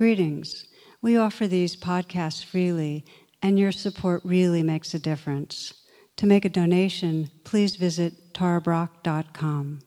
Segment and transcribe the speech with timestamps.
[0.00, 0.64] Greetings.
[1.02, 3.04] We offer these podcasts freely,
[3.42, 5.74] and your support really makes a difference.
[6.16, 9.80] To make a donation, please visit tarabrach.com.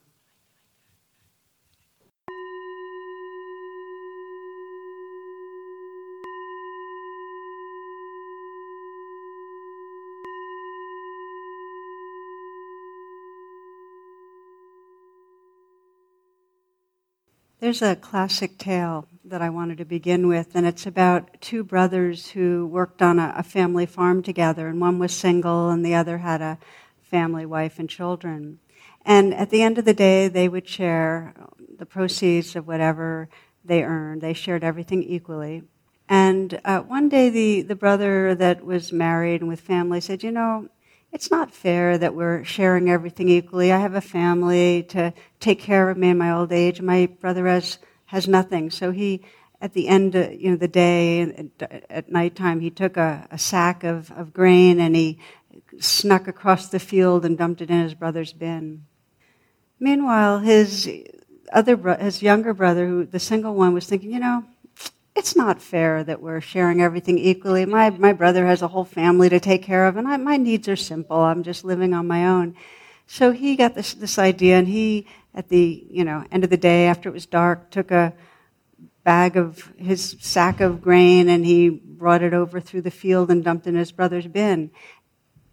[17.64, 22.28] There's a classic tale that I wanted to begin with, and it's about two brothers
[22.28, 26.18] who worked on a, a, family farm together, and one was single, and the other
[26.18, 26.58] had a
[27.00, 28.58] family, wife, and children.
[29.06, 31.32] And at the end of the day, they would share
[31.78, 33.30] the proceeds of whatever
[33.64, 34.20] they earned.
[34.20, 35.62] They shared everything equally.
[36.06, 40.32] And uh, one day, the, the brother that was married and with family said, You
[40.32, 40.68] know,
[41.14, 43.70] it's not fair that we're sharing everything equally.
[43.70, 46.80] I have a family to take care of me in my old age.
[46.80, 48.68] My brother has, has nothing.
[48.68, 49.24] So he,
[49.60, 51.22] at the end of you know, the day,
[51.60, 55.20] uh, at nighttime, he took a, a sack of, of grain and he
[55.78, 58.84] snuck across the field and dumped it in his brother's bin.
[59.78, 60.90] Meanwhile, his
[61.52, 64.44] other bro- his younger brother, who the single one, was thinking, you know,
[65.16, 67.64] it's not fair that we're sharing everything equally.
[67.64, 70.68] My, my brother has a whole family to take care of, and I, my needs
[70.68, 71.18] are simple.
[71.18, 72.56] I'm just living on my own.
[73.06, 76.56] So he got this, this idea, and he, at the you know, end of the
[76.56, 78.12] day, after it was dark, took a
[79.04, 83.44] bag of his sack of grain and he brought it over through the field and
[83.44, 84.70] dumped in his brother's bin.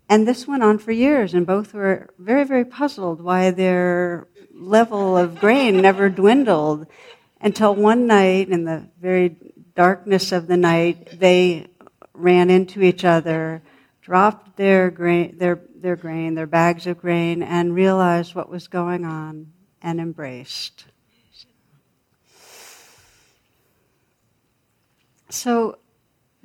[0.07, 5.17] And this went on for years, and both were very, very puzzled why their level
[5.17, 6.85] of grain never dwindled
[7.41, 9.35] until one night in the very
[9.75, 11.67] darkness of the night, they
[12.13, 13.61] ran into each other,
[14.01, 19.05] dropped their grain, their, their grain, their bags of grain, and realized what was going
[19.05, 20.85] on and embraced.
[25.29, 25.79] So,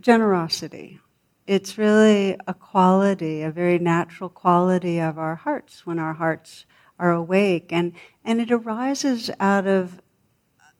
[0.00, 1.00] generosity.
[1.46, 6.66] It's really a quality, a very natural quality of our hearts when our hearts
[6.98, 7.72] are awake.
[7.72, 7.92] And,
[8.24, 10.00] and it arises out of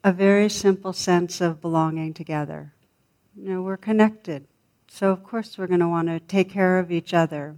[0.06, 2.72] a very simple sense of belonging together.
[3.34, 4.46] You know, we're connected.
[4.86, 7.56] So, of course, we're going to want to take care of each other.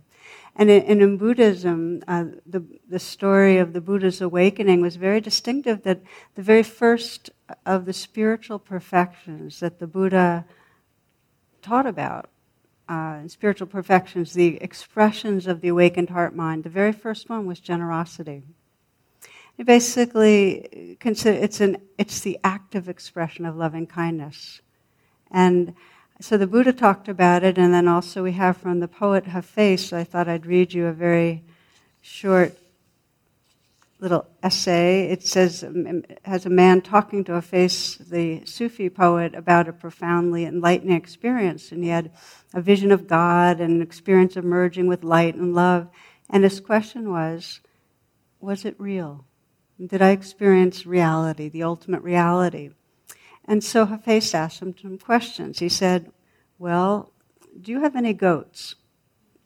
[0.56, 5.82] And in, in Buddhism, uh, the, the story of the Buddha's awakening was very distinctive
[5.82, 6.00] that
[6.36, 7.28] the very first
[7.66, 10.46] of the spiritual perfections that the Buddha
[11.60, 12.30] taught about,
[12.88, 17.60] uh, spiritual perfections, the expressions of the awakened heart mind, the very first one was
[17.60, 18.42] generosity
[19.64, 24.60] basically consider it's an it's the active expression of loving kindness.
[25.30, 25.74] And
[26.20, 29.92] so the buddha talked about it and then also we have from the poet Hafiz
[29.92, 31.44] i thought i'd read you a very
[32.00, 32.58] short
[34.00, 35.08] little essay.
[35.10, 35.64] It says
[36.22, 41.82] has a man talking to Hafiz the sufi poet about a profoundly enlightening experience and
[41.82, 42.12] he had
[42.54, 45.88] a vision of god and an experience of merging with light and love.
[46.30, 47.60] And his question was
[48.40, 49.24] was it real
[49.84, 52.70] did I experience reality, the ultimate reality?
[53.44, 55.58] And so Hafiz asked him some questions.
[55.58, 56.10] He said,
[56.58, 57.12] Well,
[57.60, 58.74] do you have any goats?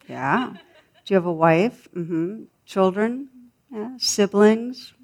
[0.08, 0.54] Yeah.
[1.04, 1.88] Do you have a wife?
[1.94, 2.44] Mm-hmm.
[2.64, 3.28] Children?
[3.70, 3.96] Yeah.
[3.98, 4.94] Siblings?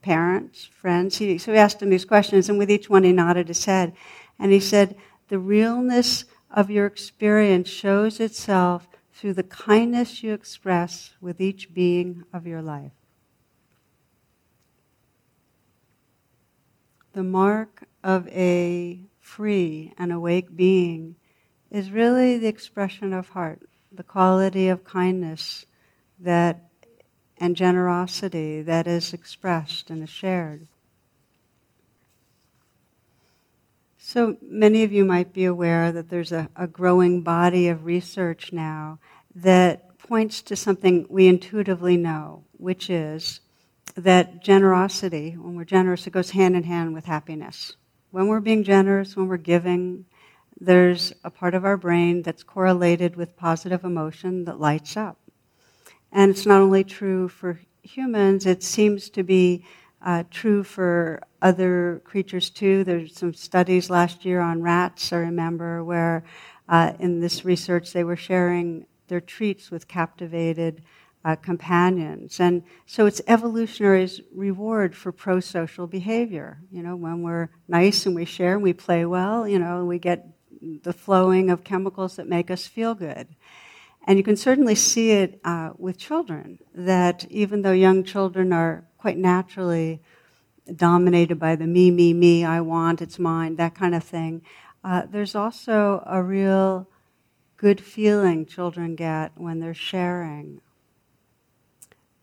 [0.00, 0.64] Parents?
[0.64, 1.18] Friends?
[1.18, 3.94] He, so he asked him these questions, and with each one he nodded his head.
[4.38, 4.96] And he said,
[5.28, 12.24] The realness of your experience shows itself through the kindness you express with each being
[12.32, 12.92] of your life.
[17.12, 21.16] The mark of a free and awake being
[21.70, 25.66] is really the expression of heart, the quality of kindness
[26.18, 26.68] that
[27.38, 30.68] and generosity that is expressed and is shared.
[33.98, 38.52] So many of you might be aware that there's a, a growing body of research
[38.52, 38.98] now
[39.34, 43.40] that points to something we intuitively know, which is
[43.96, 47.76] that generosity, when we're generous, it goes hand in hand with happiness.
[48.10, 50.06] When we're being generous, when we're giving,
[50.60, 55.18] there's a part of our brain that's correlated with positive emotion that lights up.
[56.10, 59.64] And it's not only true for humans, it seems to be
[60.04, 62.84] uh, true for other creatures too.
[62.84, 66.24] There's some studies last year on rats, I remember, where
[66.68, 70.82] uh, in this research they were sharing their treats with captivated
[71.24, 72.40] uh, companions.
[72.40, 76.58] And so it's evolutionary reward for pro-social behavior.
[76.70, 79.98] You know, when we're nice and we share and we play well, you know, we
[79.98, 80.26] get
[80.82, 83.28] the flowing of chemicals that make us feel good.
[84.04, 88.84] And you can certainly see it uh, with children, that even though young children are
[88.98, 90.02] quite naturally
[90.74, 94.42] dominated by the me, me, me, I want, it's mine, that kind of thing.
[94.82, 96.88] Uh, there's also a real
[97.56, 100.60] good feeling children get when they're sharing.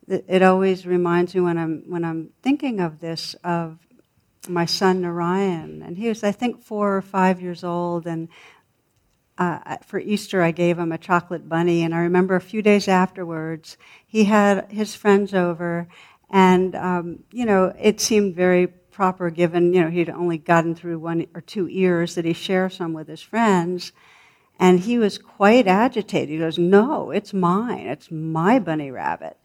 [0.09, 3.77] It, always reminds me when I'm, when I'm thinking of this of
[4.47, 5.83] my son Narayan.
[5.85, 8.07] And he was, I think, four or five years old.
[8.07, 8.27] And
[9.37, 11.83] uh, for Easter, I gave him a chocolate bunny.
[11.83, 13.77] And I remember a few days afterwards,
[14.07, 15.87] he had his friends over.
[16.29, 20.99] And, um, you know, it seemed very proper given, you know, he'd only gotten through
[20.99, 23.91] one or two ears that he share some with his friends.
[24.59, 26.29] And he was quite agitated.
[26.29, 27.87] He goes, No, it's mine.
[27.87, 29.37] It's my bunny rabbit.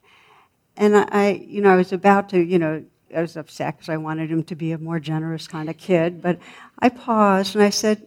[0.77, 2.85] And I, you know, I was about to, you know,
[3.15, 6.21] I was upset because I wanted him to be a more generous kind of kid.
[6.21, 6.39] But
[6.79, 8.07] I paused and I said,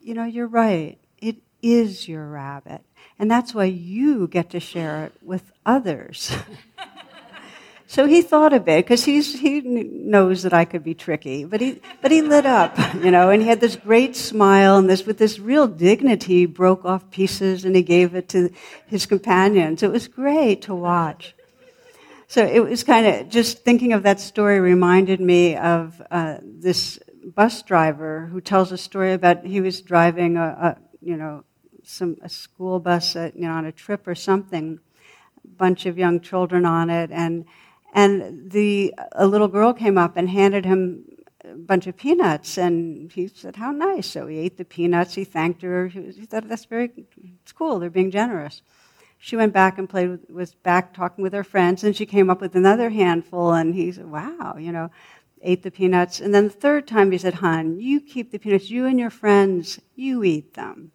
[0.00, 0.98] You know, you're right.
[1.18, 2.82] It is your rabbit.
[3.18, 6.36] And that's why you get to share it with others.
[7.86, 11.80] so he thought a bit because he knows that I could be tricky, but he,
[12.02, 15.16] but he lit up, you know, and he had this great smile and this, with
[15.16, 18.50] this real dignity, broke off pieces and he gave it to
[18.86, 19.82] his companions.
[19.82, 21.35] It was great to watch
[22.28, 26.98] so it was kind of just thinking of that story reminded me of uh, this
[27.24, 31.44] bus driver who tells a story about he was driving a, a you know
[31.84, 34.80] some a school bus at, you know on a trip or something,
[35.56, 37.44] bunch of young children on it, and
[37.94, 41.04] and the a little girl came up and handed him
[41.44, 45.14] a bunch of peanuts, and he said, "How nice!" So he ate the peanuts.
[45.14, 45.86] He thanked her.
[45.86, 46.90] He, he thought that's very
[47.42, 47.78] it's cool.
[47.78, 48.62] They're being generous
[49.26, 52.30] she went back and played with, was back talking with her friends, and she came
[52.30, 54.88] up with another handful, and he said, wow, you know,
[55.42, 56.20] ate the peanuts.
[56.20, 59.10] And then the third time he said, hon, you keep the peanuts, you and your
[59.10, 60.92] friends, you eat them.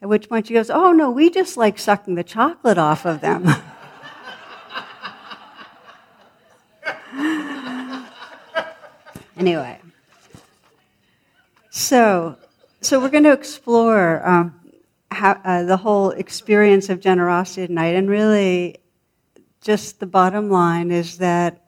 [0.00, 3.20] At which point she goes, oh no, we just like sucking the chocolate off of
[3.20, 3.46] them.
[9.36, 9.82] anyway,
[11.68, 12.38] so
[12.80, 14.58] so we're going to explore um,
[15.22, 17.94] uh, the whole experience of generosity tonight.
[17.94, 18.78] And really,
[19.60, 21.62] just the bottom line is that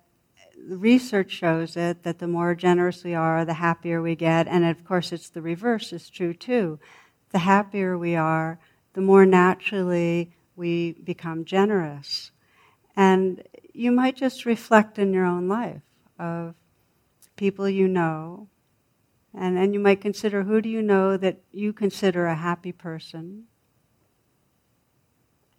[0.69, 4.47] research shows it that the more generous we are, the happier we get.
[4.47, 6.79] And of course, it's the reverse is true too.
[7.31, 8.59] The happier we are,
[8.95, 12.31] the more naturally we become generous.
[12.97, 13.43] And
[13.73, 15.83] you might just reflect in your own life
[16.19, 16.55] of
[17.37, 18.49] people you know
[19.35, 23.45] and then you might consider who do you know that you consider a happy person?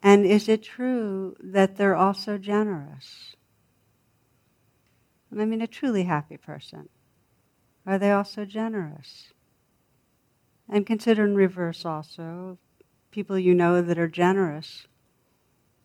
[0.01, 3.35] And is it true that they're also generous?
[5.31, 6.89] I mean, a truly happy person.
[7.85, 9.33] Are they also generous?
[10.67, 12.57] And consider in reverse also
[13.11, 14.87] people you know that are generous.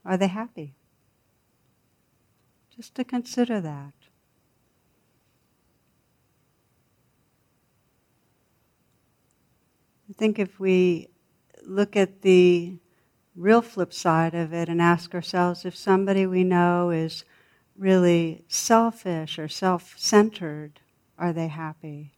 [0.04, 0.74] Are they happy?
[2.74, 3.94] Just to consider that.
[10.14, 11.08] I think if we
[11.64, 12.76] look at the
[13.34, 17.24] real flip side of it and ask ourselves if somebody we know is
[17.76, 20.78] really selfish or self centered,
[21.18, 22.12] are they happy?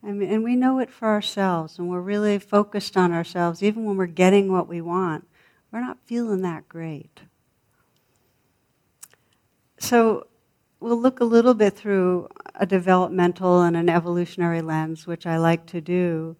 [0.00, 3.84] I mean, and we know it for ourselves, and we're really focused on ourselves, even
[3.84, 5.26] when we're getting what we want,
[5.72, 7.22] we're not feeling that great.
[9.80, 10.28] So
[10.78, 15.66] we'll look a little bit through a developmental and an evolutionary lens, which I like
[15.66, 16.36] to do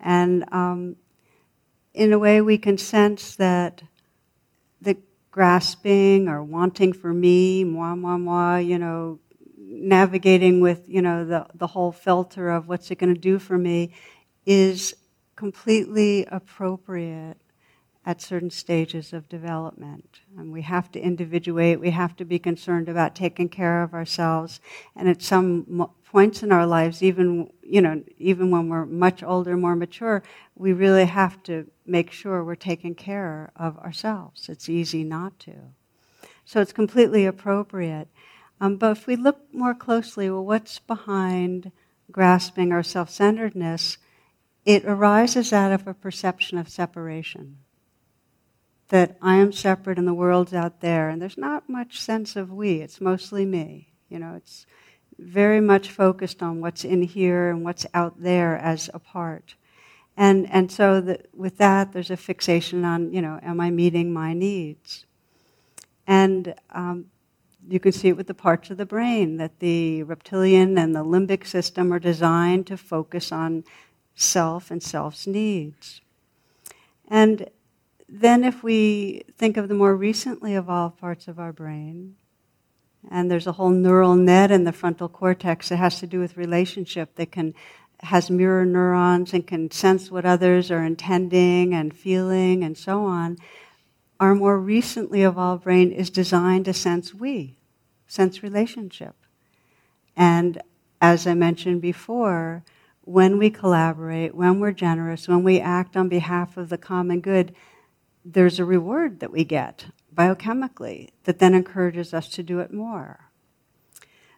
[0.00, 0.96] and um,
[1.94, 3.82] in a way, we can sense that
[4.80, 4.96] the
[5.30, 9.18] grasping or wanting for me, moi, moi, moi, you know,
[9.56, 13.58] navigating with, you know, the, the whole filter of what's it going to do for
[13.58, 13.92] me
[14.46, 14.94] is
[15.36, 17.36] completely appropriate
[18.04, 20.20] at certain stages of development.
[20.36, 24.60] And we have to individuate, we have to be concerned about taking care of ourselves.
[24.96, 29.56] And at some points in our lives, even you know, even when we're much older,
[29.56, 30.24] more mature,
[30.56, 34.48] we really have to make sure we're taking care of ourselves.
[34.48, 35.54] It's easy not to.
[36.44, 38.08] So it's completely appropriate.
[38.60, 41.70] Um, but if we look more closely, well, what's behind
[42.10, 43.98] grasping or self centeredness?
[44.64, 47.58] It arises out of a perception of separation.
[48.88, 52.50] That I am separate and the world's out there, and there's not much sense of
[52.50, 53.92] we, it's mostly me.
[54.08, 54.66] You know, it's
[55.20, 59.54] very much focused on what's in here and what's out there as a part.
[60.16, 64.12] And, and so the, with that, there's a fixation on, you know, am I meeting
[64.12, 65.04] my needs?
[66.06, 67.06] And um,
[67.68, 71.04] you can see it with the parts of the brain that the reptilian and the
[71.04, 73.64] limbic system are designed to focus on
[74.14, 76.00] self and self's needs.
[77.08, 77.48] And
[78.08, 82.16] then, if we think of the more recently evolved parts of our brain,
[83.08, 86.36] And there's a whole neural net in the frontal cortex that has to do with
[86.36, 87.54] relationship that can
[88.02, 93.36] has mirror neurons and can sense what others are intending and feeling and so on.
[94.18, 97.58] Our more recently evolved brain is designed to sense we,
[98.06, 99.16] sense relationship.
[100.16, 100.62] And
[101.00, 102.64] as I mentioned before,
[103.02, 107.54] when we collaborate, when we're generous, when we act on behalf of the common good,
[108.24, 113.30] there's a reward that we get biochemically that then encourages us to do it more.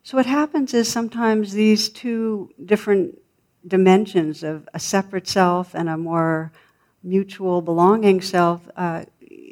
[0.02, 3.18] So, what happens is sometimes these two different
[3.66, 6.52] dimensions of a separate self and a more
[7.02, 9.04] mutual belonging self, uh,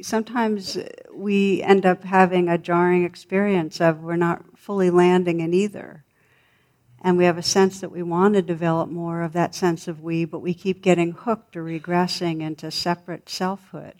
[0.02, 0.78] sometimes
[1.12, 6.04] we end up having a jarring experience of we're not fully landing in either.
[7.02, 10.02] And we have a sense that we want to develop more of that sense of
[10.02, 13.94] we, but we keep getting hooked or regressing into separate selfhood.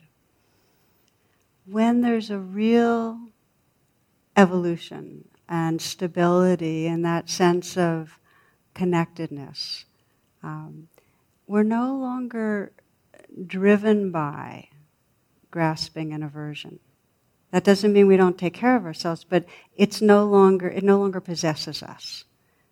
[1.66, 3.20] When there's a real
[4.36, 8.18] evolution and stability and that sense of
[8.74, 9.84] connectedness,
[10.42, 10.88] um,
[11.46, 12.72] we're no longer
[13.46, 14.68] driven by
[15.50, 16.78] grasping and aversion.
[17.50, 19.44] That doesn't mean we don't take care of ourselves, but
[19.76, 22.24] it's no longer, it no longer possesses us.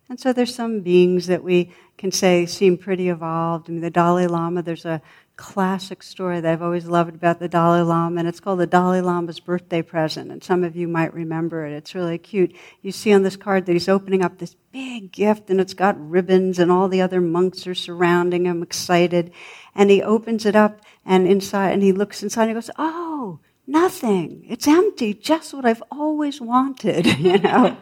[0.07, 3.69] And so there's some beings that we can say seem pretty evolved.
[3.69, 5.01] I mean, the Dalai Lama, there's a
[5.39, 8.99] classic story that I've always loved about the Dalai Lama, and it's called the Dalai
[8.99, 10.29] Lama's birthday present.
[10.33, 11.71] And some of you might remember it.
[11.71, 12.53] It's really cute.
[12.81, 15.95] You see on this card that he's opening up this big gift, and it's got
[15.97, 19.31] ribbons, and all the other monks are surrounding him, excited.
[19.73, 23.39] And he opens it up, and inside, and he looks inside, and he goes, "Oh,
[23.65, 24.45] nothing.
[24.49, 25.13] It's empty.
[25.13, 27.77] Just what I've always wanted." you know.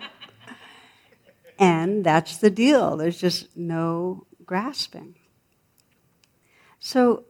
[1.58, 2.98] And that's the deal.
[2.98, 5.16] There's just no grasping.
[6.78, 7.24] So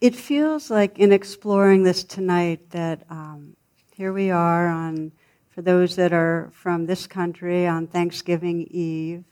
[0.00, 3.54] it feels like in exploring this tonight that um,
[3.94, 5.12] here we are on,
[5.50, 9.24] for those that are from this country, on Thanksgiving Eve.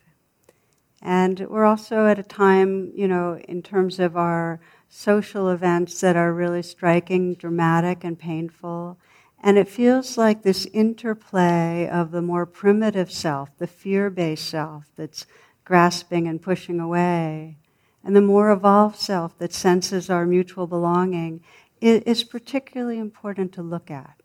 [1.00, 4.60] And we're also at a time, you know, in terms of our
[4.90, 8.98] social events that are really striking, dramatic, and painful.
[9.42, 14.84] And it feels like this interplay of the more primitive self, the fear based self
[14.96, 15.24] that's
[15.64, 17.56] grasping and pushing away,
[18.04, 21.40] and the more evolved self that senses our mutual belonging
[21.80, 24.20] is particularly important to look at.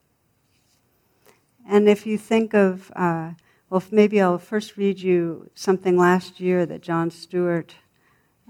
[1.68, 3.32] And if you think of, uh,
[3.70, 7.76] well, maybe I'll first read you something last year that Jon Stewart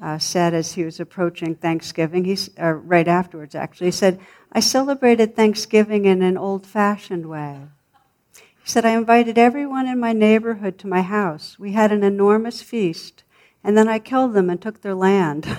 [0.02, 2.26] uh, said as he was approaching Thanksgiving.
[2.26, 3.88] He's uh, right afterwards, actually.
[3.88, 4.20] He said,
[4.52, 7.62] "I celebrated Thanksgiving in an old-fashioned way."
[8.34, 11.60] He said, "I invited everyone in my neighborhood to my house.
[11.60, 13.23] We had an enormous feast,
[13.64, 15.46] and then I killed them and took their land."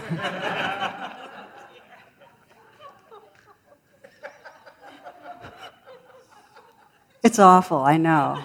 [7.22, 7.78] it's awful.
[7.78, 8.42] I know.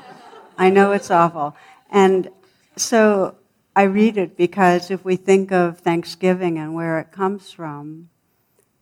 [0.58, 1.56] I know it's awful,
[1.90, 2.30] and
[2.76, 3.36] so
[3.76, 8.10] I read it because if we think of Thanksgiving and where it comes from,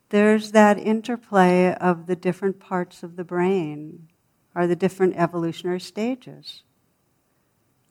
[0.10, 4.08] there's that interplay of the different parts of the brain
[4.56, 6.64] or the different evolutionary stages.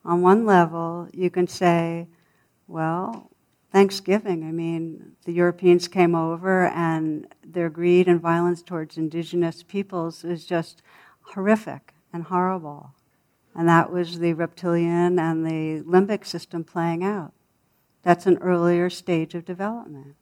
[0.04, 2.08] On one level, you can say,
[2.66, 3.30] well,
[3.72, 10.24] Thanksgiving, I mean, the Europeans came over and their greed and violence towards indigenous peoples
[10.24, 10.82] is just
[11.20, 12.92] horrific and horrible.
[13.54, 17.32] And that was the reptilian and the limbic system playing out.
[18.02, 20.14] That's an earlier stage of development.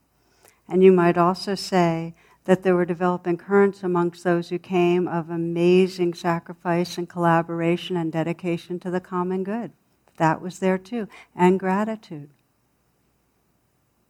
[0.69, 5.31] And you might also say that there were developing currents amongst those who came of
[5.31, 9.73] amazing sacrifice and collaboration and dedication to the common good.
[10.17, 11.09] That was there too.
[11.35, 12.31] And gratitude.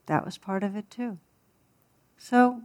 [0.06, 1.18] That was part of it too.
[2.18, 2.62] So,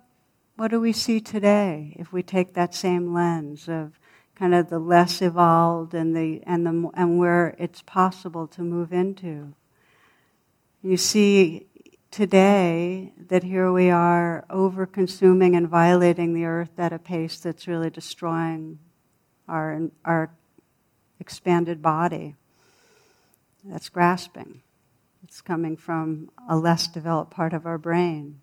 [0.55, 3.97] what do we see today if we take that same lens of
[4.39, 8.93] kind of the less evolved and the and the and where it's possible to move
[8.93, 9.53] into.
[10.81, 11.67] You see
[12.09, 17.67] today that here we are over consuming and violating the earth at a pace that's
[17.67, 18.79] really destroying
[19.49, 20.31] our our
[21.19, 22.35] expanded body.
[23.63, 24.61] That's grasping.
[25.23, 28.39] It's coming from a less developed part of our brain.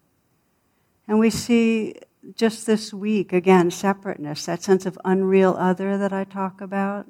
[1.08, 1.94] And we see
[2.34, 7.06] just this week, again, separateness, that sense of unreal other that I talk about,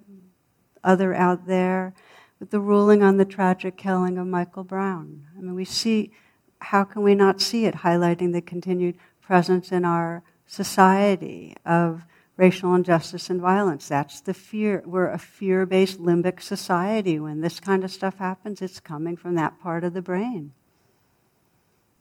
[0.85, 1.95] other out there,
[2.39, 5.27] with the ruling on the tragic killing of Michael Brown.
[5.37, 6.13] I mean, we see,
[6.61, 12.03] how can we not see it highlighting the continued presence in our society of
[12.37, 13.89] racial injustice and violence?
[13.89, 14.83] That's the fear.
[14.85, 17.19] We're a fear based limbic society.
[17.19, 20.53] When this kind of stuff happens, it's coming from that part of the brain.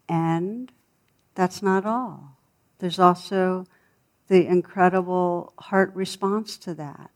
[0.07, 0.71] And
[1.33, 2.37] that's not all.
[2.79, 3.65] There's also
[4.27, 7.11] the incredible heart response to that.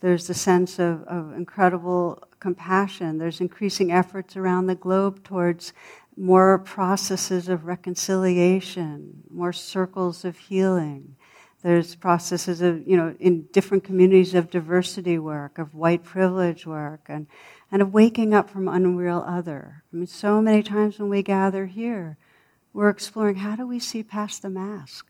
[0.00, 3.18] There's a sense of, of incredible compassion.
[3.18, 5.72] There's increasing efforts around the globe towards
[6.16, 11.16] more processes of reconciliation, more circles of healing.
[11.62, 17.02] There's processes of, you know, in different communities of diversity work, of white privilege work,
[17.06, 17.26] and,
[17.70, 19.82] and of waking up from unreal other.
[19.92, 22.16] I mean, so many times when we gather here,
[22.72, 25.06] we're exploring how do we see past the mask?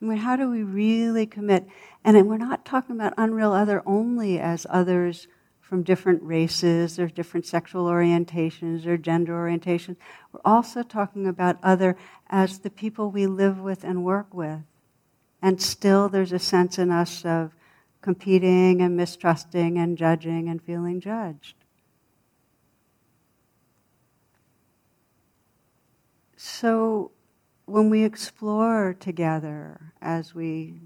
[0.00, 1.66] I mean, how do we really commit?
[2.04, 5.28] And we're not talking about unreal other only as others
[5.60, 9.96] from different races or different sexual orientations or gender orientations.
[10.32, 11.96] We're also talking about other
[12.30, 14.62] as the people we live with and work with.
[15.42, 17.54] And still there's a sense in us of
[18.00, 21.56] competing and mistrusting and judging and feeling judged.
[26.36, 27.12] So
[27.66, 30.80] when we explore together as we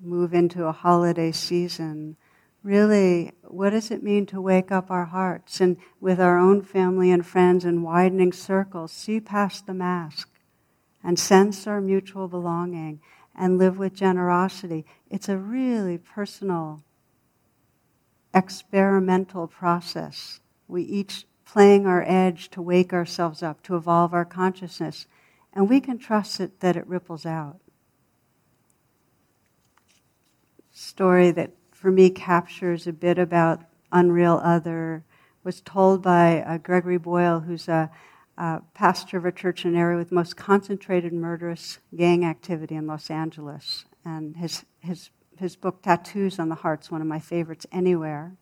[0.00, 2.16] move into a holiday season,
[2.62, 7.10] really, what does it mean to wake up our hearts and with our own family
[7.10, 10.28] and friends in widening circles, see past the mask
[11.02, 13.00] and sense our mutual belonging
[13.34, 14.84] and live with generosity?
[15.10, 16.82] It's a really personal,
[18.34, 20.40] experimental process.
[20.68, 25.06] We each playing our edge to wake ourselves up, to evolve our consciousness
[25.52, 27.60] and we can trust it that it ripples out.
[30.72, 33.60] Story that for me captures a bit about
[33.90, 35.04] unreal other
[35.44, 37.90] was told by uh, Gregory Boyle, who's a,
[38.38, 42.86] a, pastor of a church in an area with most concentrated murderous gang activity in
[42.86, 43.84] Los Angeles.
[44.04, 48.32] And his, his, his book, Tattoos on the Heart, is one of my favorites anywhere.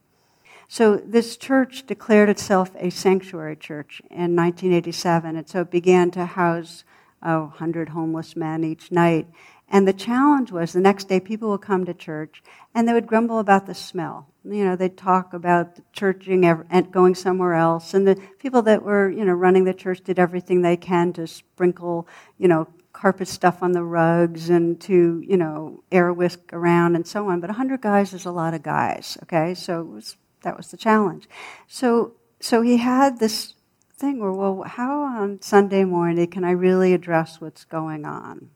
[0.68, 6.26] So this church declared itself a sanctuary church in 1987, and so it began to
[6.26, 6.84] house
[7.22, 9.26] oh, a hundred homeless men each night.
[9.70, 12.42] And the challenge was the next day people would come to church
[12.74, 14.26] and they would grumble about the smell.
[14.44, 17.94] You know, they'd talk about churching and going somewhere else.
[17.94, 21.26] And the people that were, you know, running the church did everything they can to
[21.26, 26.96] sprinkle, you know, carpet stuff on the rugs and to, you know, air whisk around
[26.96, 27.40] and so on.
[27.40, 29.54] But 100 guys is a lot of guys, okay?
[29.54, 31.28] So was, that was the challenge.
[31.68, 33.54] So, so he had this
[33.96, 38.50] thing where, well, how on Sunday morning can I really address what's going on?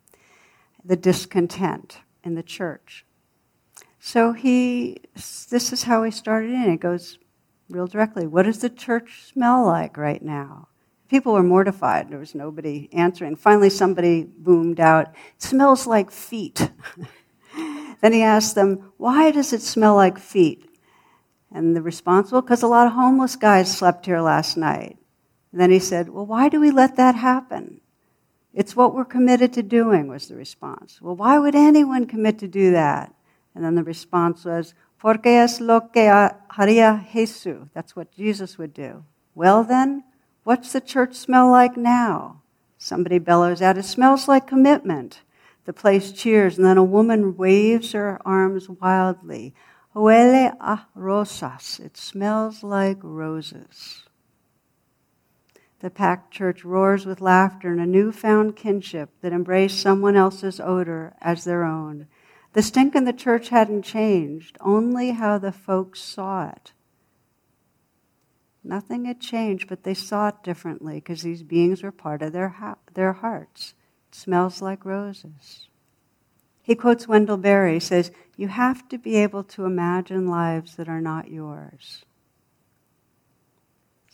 [0.85, 3.05] The discontent in the church.
[3.99, 6.71] So he, this is how he started in.
[6.71, 7.19] It goes
[7.71, 8.27] real directly.
[8.27, 10.69] What does the church smell like right now?
[11.09, 12.11] People were mortified.
[12.11, 13.37] There was nobody answering.
[13.37, 16.71] Finally, somebody boomed out, It smells like feet.
[18.01, 20.69] then he asked them, Why does it smell like feet?
[21.53, 24.99] And the response, Well, because a lot of homeless guys slept here last night.
[25.53, 27.81] And then he said, Well, why do we let that happen?
[28.55, 31.03] It's what we're committed to doing, was the response.
[31.03, 33.13] Well, why would anyone commit to do that?
[33.55, 37.69] And then the response was, Porque es lo que haría Jesús.
[37.75, 39.05] That's what Jesus would do.
[39.35, 40.05] Well, then,
[40.45, 42.43] what's the church smell like now?
[42.79, 45.23] Somebody bellows out, It smells like commitment.
[45.65, 49.55] The place cheers, and then a woman waves her arms wildly.
[49.95, 51.81] Huele a rosas.
[51.81, 54.04] It smells like roses.
[55.85, 61.15] The packed church roars with laughter and a newfound kinship that embraced someone else's odor
[61.21, 62.07] as their own.
[62.55, 66.73] The stink in the church hadn't changed, only how the folks saw it.
[68.65, 72.49] Nothing had changed, but they saw it differently because these beings were part of their,
[72.49, 73.75] ha- their hearts.
[74.09, 75.69] It smells like roses.
[76.63, 81.03] He quotes Wendell Berry, says, You have to be able to imagine lives that are
[81.03, 82.07] not yours.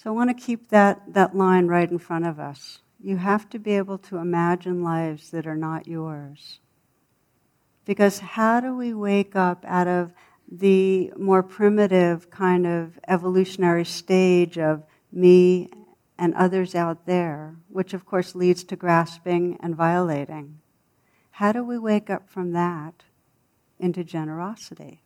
[0.03, 2.79] So I want to keep that, that line right in front of us.
[3.03, 6.59] You have to be able to imagine lives that are not yours.
[7.85, 10.15] Because how do we wake up out of
[10.51, 15.69] the more primitive kind of evolutionary stage of me
[16.17, 20.61] and others out there, which of course leads to grasping and violating?
[21.33, 23.03] How do we wake up from that
[23.79, 25.03] into generosity?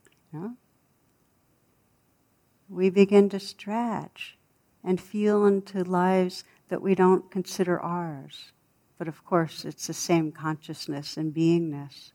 [2.69, 4.39] We begin to stretch
[4.85, 8.53] and feel into lives that we don't consider ours.
[8.99, 12.13] But of course, it's the same consciousness and beingness.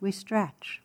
[0.00, 0.80] We stretch.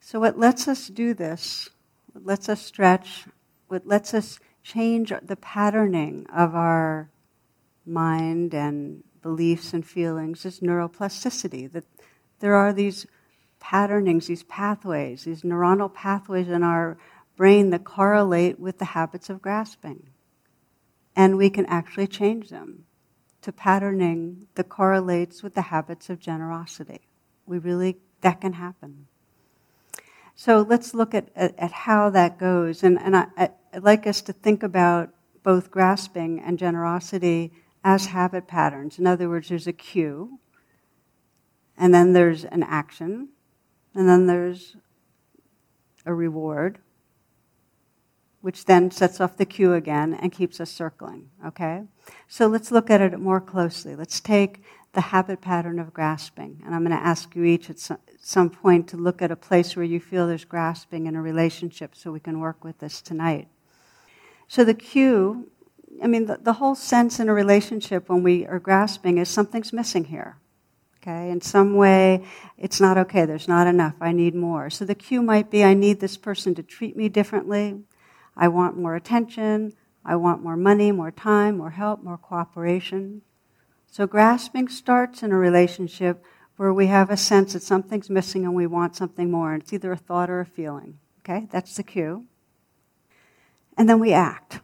[0.00, 1.68] So, what lets us do this,
[2.12, 3.26] what lets us stretch,
[3.68, 7.10] what lets us change the patterning of our
[7.84, 11.70] mind and beliefs and feelings is neuroplasticity.
[11.70, 11.84] That
[12.40, 13.06] there are these
[13.60, 16.96] patternings, these pathways, these neuronal pathways in our
[17.38, 20.08] brain that correlate with the habits of grasping.
[21.16, 22.84] And we can actually change them
[23.42, 27.00] to patterning that correlates with the habits of generosity.
[27.46, 29.06] We really That can happen.
[30.34, 32.82] So let's look at, at, at how that goes.
[32.82, 33.26] And, and I,
[33.72, 35.10] I'd like us to think about
[35.44, 37.52] both grasping and generosity
[37.84, 38.98] as habit patterns.
[38.98, 40.40] In other words, there's a cue,
[41.76, 43.28] and then there's an action,
[43.94, 44.76] and then there's
[46.04, 46.78] a reward,
[48.40, 51.28] which then sets off the cue again and keeps us circling.
[51.44, 51.82] Okay?
[52.28, 53.96] So let's look at it more closely.
[53.96, 56.62] Let's take the habit pattern of grasping.
[56.64, 57.78] And I'm going to ask you each at
[58.20, 61.94] some point to look at a place where you feel there's grasping in a relationship
[61.94, 63.48] so we can work with this tonight.
[64.46, 65.50] So the cue,
[66.02, 69.72] I mean, the, the whole sense in a relationship when we are grasping is something's
[69.72, 70.38] missing here.
[71.00, 72.24] Okay, in some way,
[72.56, 74.68] it's not okay, there's not enough, I need more.
[74.68, 77.82] So the cue might be I need this person to treat me differently,
[78.38, 79.74] I want more attention,
[80.04, 83.22] I want more money, more time, more help, more cooperation.
[83.90, 86.24] So grasping starts in a relationship
[86.56, 89.52] where we have a sense that something's missing and we want something more.
[89.52, 90.98] And it's either a thought or a feeling.
[91.20, 91.48] Okay?
[91.50, 92.26] That's the cue.
[93.76, 94.60] And then we act.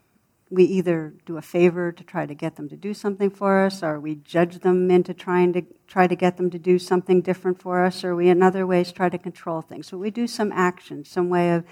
[0.50, 3.82] We either do a favor to try to get them to do something for us,
[3.82, 7.60] or we judge them into trying to try to get them to do something different
[7.60, 9.88] for us, or we in other ways try to control things.
[9.88, 11.64] So we do some action, some way of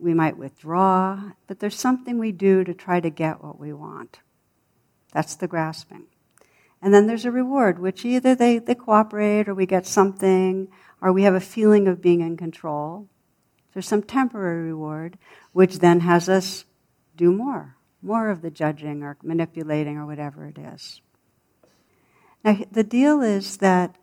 [0.00, 4.18] we might withdraw, but there's something we do to try to get what we want.
[5.12, 6.04] That's the grasping.
[6.82, 10.68] And then there's a reward, which either they, they cooperate or we get something
[11.00, 13.08] or we have a feeling of being in control.
[13.72, 15.18] There's some temporary reward,
[15.52, 16.64] which then has us
[17.16, 21.00] do more, more of the judging or manipulating or whatever it is.
[22.44, 23.96] Now, the deal is that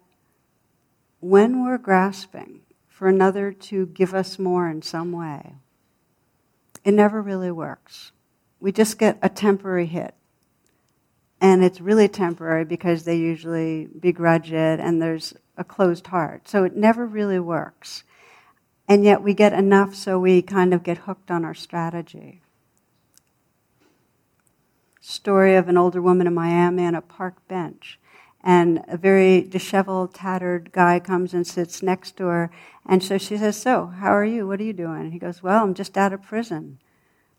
[1.20, 5.54] when we're grasping for another to give us more in some way,
[6.84, 8.12] it never really works.
[8.60, 10.15] We just get a temporary hit.
[11.39, 16.48] And it's really temporary because they usually begrudge it and there's a closed heart.
[16.48, 18.04] So it never really works.
[18.88, 22.41] And yet we get enough so we kind of get hooked on our strategy.
[25.00, 28.00] Story of an older woman in Miami on a park bench.
[28.44, 32.52] And a very disheveled, tattered guy comes and sits next to her.
[32.86, 34.48] And so she says, So, how are you?
[34.48, 35.02] What are you doing?
[35.02, 36.80] And he goes, Well, I'm just out of prison.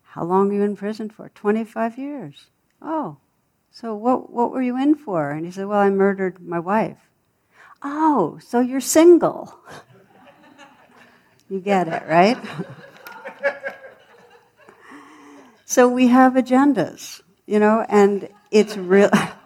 [0.03, 1.29] How long are you in prison for?
[1.29, 2.47] 25 years.
[2.81, 3.17] Oh,
[3.71, 5.31] so what, what were you in for?
[5.31, 7.09] And he said, Well, I murdered my wife.
[7.81, 9.59] Oh, so you're single.
[11.49, 12.37] you get it, right?
[15.65, 19.09] so we have agendas, you know, and it's real.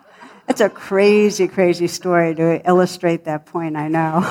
[0.48, 4.22] it's a crazy, crazy story to illustrate that point, I know.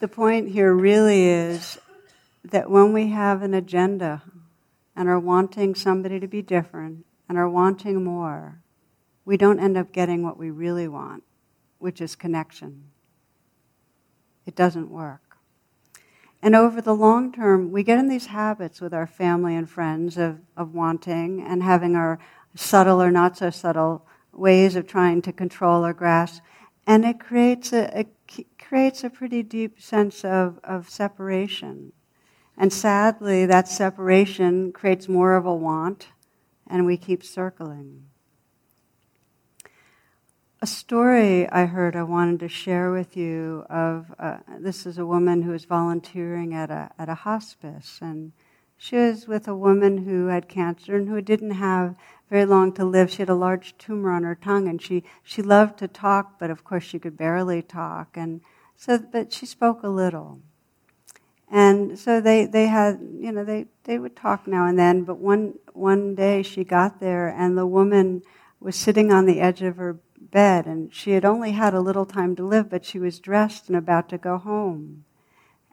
[0.00, 1.78] the point here really is
[2.44, 4.22] that when we have an agenda
[4.94, 8.60] and are wanting somebody to be different and are wanting more,
[9.24, 11.22] we don't end up getting what we really want,
[11.78, 12.84] which is connection.
[14.46, 15.25] It doesn't work.
[16.42, 20.16] And over the long term, we get in these habits with our family and friends
[20.16, 22.18] of, of wanting and having our
[22.54, 26.42] subtle or not so subtle ways of trying to control or grasp.
[26.86, 28.06] And it creates a,
[28.58, 31.92] creates a pretty deep sense of, of separation
[32.56, 36.08] and sadly, that separation creates more of a want,
[36.66, 38.06] and we keep circling.
[40.66, 45.06] A story I heard I wanted to share with you of uh, this is a
[45.06, 48.32] woman who was volunteering at a, at a hospice, and
[48.76, 51.94] she was with a woman who had cancer and who didn't have
[52.30, 53.12] very long to live.
[53.12, 56.50] She had a large tumor on her tongue, and she, she loved to talk, but
[56.50, 58.16] of course she could barely talk.
[58.16, 58.40] And
[58.74, 60.40] so, but she spoke a little.
[61.48, 65.18] And so they, they had, you know, they, they would talk now and then, but
[65.18, 68.22] one, one day she got there and the woman
[68.58, 72.06] was sitting on the edge of her bed and she had only had a little
[72.06, 75.04] time to live, but she was dressed and about to go home.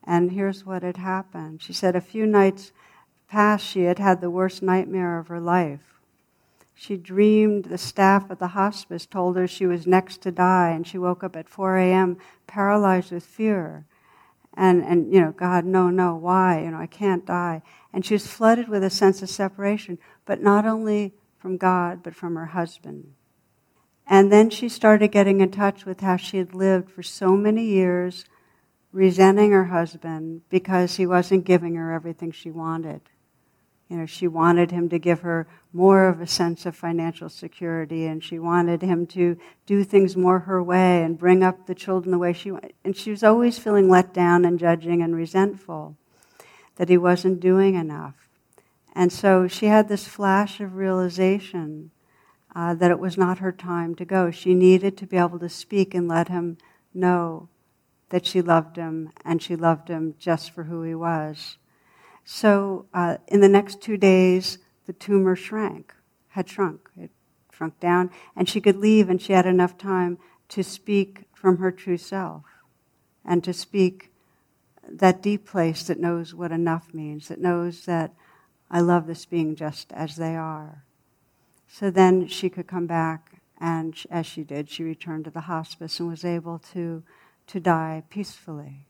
[0.03, 1.61] And here's what had happened.
[1.61, 2.71] She said a few nights
[3.27, 5.99] past she had had the worst nightmare of her life.
[6.75, 10.85] She dreamed the staff at the hospice told her she was next to die, and
[10.85, 12.17] she woke up at 4 a.m.
[12.47, 13.85] paralyzed with fear
[14.55, 16.61] and, and you know, God, no, no, why?
[16.61, 17.61] You know, I can't die.
[17.91, 22.15] And she was flooded with a sense of separation, but not only from God, but
[22.15, 23.13] from her husband.
[24.07, 27.65] And then she started getting in touch with how she had lived for so many
[27.65, 28.25] years,
[28.91, 33.01] resenting her husband because he wasn't giving her everything she wanted.
[33.89, 38.05] You know, she wanted him to give her more of a sense of financial security,
[38.05, 42.11] and she wanted him to do things more her way and bring up the children
[42.11, 42.73] the way she wanted.
[42.83, 45.95] And she was always feeling let down and judging and resentful
[46.75, 48.15] that he wasn't doing enough.
[48.95, 51.91] And so she had this flash of realization
[52.55, 54.31] uh, that it was not her time to go.
[54.31, 56.57] She needed to be able to speak and let him
[56.93, 57.49] know
[58.09, 61.57] that she loved him and she loved him just for who he was.
[62.25, 65.93] So uh, in the next two days, the tumor shrank,
[66.29, 66.89] had shrunk.
[66.97, 67.11] It
[67.51, 70.17] shrunk down, and she could leave, and she had enough time
[70.49, 72.43] to speak from her true self
[73.25, 74.11] and to speak
[74.87, 78.13] that deep place that knows what enough means, that knows that
[78.69, 80.83] I love this being just as they are.
[81.73, 85.99] So then she could come back, and as she did, she returned to the hospice
[85.99, 87.01] and was able to,
[87.47, 88.85] to die peacefully.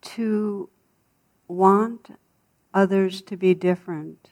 [0.00, 0.70] To
[1.46, 2.18] want
[2.74, 4.30] others to be different,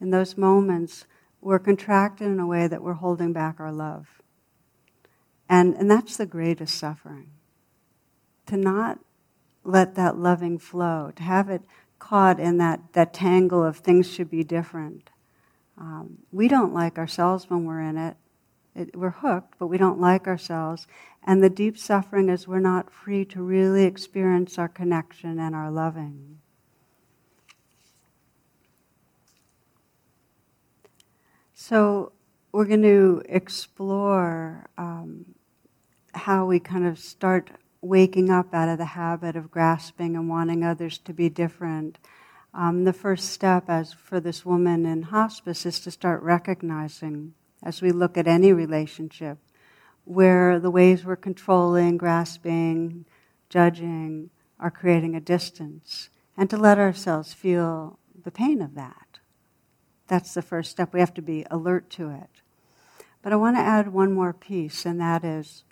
[0.00, 1.04] in those moments,
[1.42, 4.22] we're contracted in a way that we're holding back our love.
[5.50, 7.28] And, and that's the greatest suffering.
[8.46, 9.00] To not
[9.64, 11.60] let that loving flow, to have it
[12.08, 15.10] caught in that, that tangle of things should be different.
[15.76, 18.16] Um, we don't like ourselves when we're in it.
[18.76, 18.96] it.
[18.96, 20.86] We're hooked, but we don't like ourselves.
[21.24, 25.68] And the deep suffering is we're not free to really experience our connection and our
[25.68, 26.38] loving.
[31.54, 32.12] So
[32.52, 35.34] we're going to explore um,
[36.14, 40.64] how we kind of start waking up out of the habit of grasping and wanting
[40.64, 41.98] others to be different.
[42.54, 47.82] Um, the first step, as for this woman in hospice, is to start recognizing, as
[47.82, 49.38] we look at any relationship,
[50.04, 53.04] where the ways we're controlling, grasping,
[53.48, 59.18] judging are creating a distance, and to let ourselves feel the pain of that.
[60.06, 60.94] That's the first step.
[60.94, 62.30] We have to be alert to it.
[63.22, 65.64] But I want to add one more piece, and that is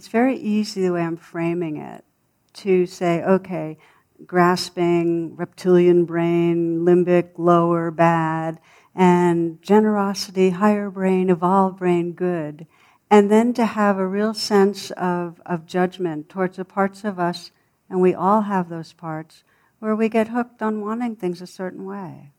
[0.00, 2.06] it's very easy the way I'm framing it
[2.54, 3.76] to say, okay,
[4.24, 8.60] grasping, reptilian brain, limbic, lower, bad,
[8.94, 12.66] and generosity, higher brain, evolved brain, good.
[13.10, 17.50] And then to have a real sense of, of judgment towards the parts of us,
[17.90, 19.44] and we all have those parts,
[19.80, 22.32] where we get hooked on wanting things a certain way.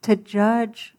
[0.00, 0.94] To judge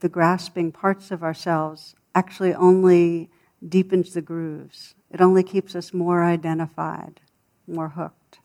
[0.00, 3.30] the grasping parts of ourselves actually only
[3.66, 4.94] deepens the grooves.
[5.10, 7.20] It only keeps us more identified,
[7.66, 8.38] more hooked.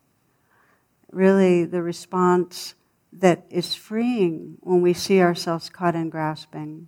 [1.12, 2.76] Really, the response
[3.14, 6.88] that is freeing when we see ourselves caught in grasping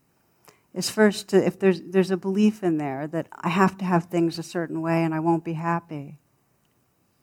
[0.74, 4.06] is first to, if there's, there's a belief in there that I have to have
[4.06, 6.18] things a certain way and I won't be happy.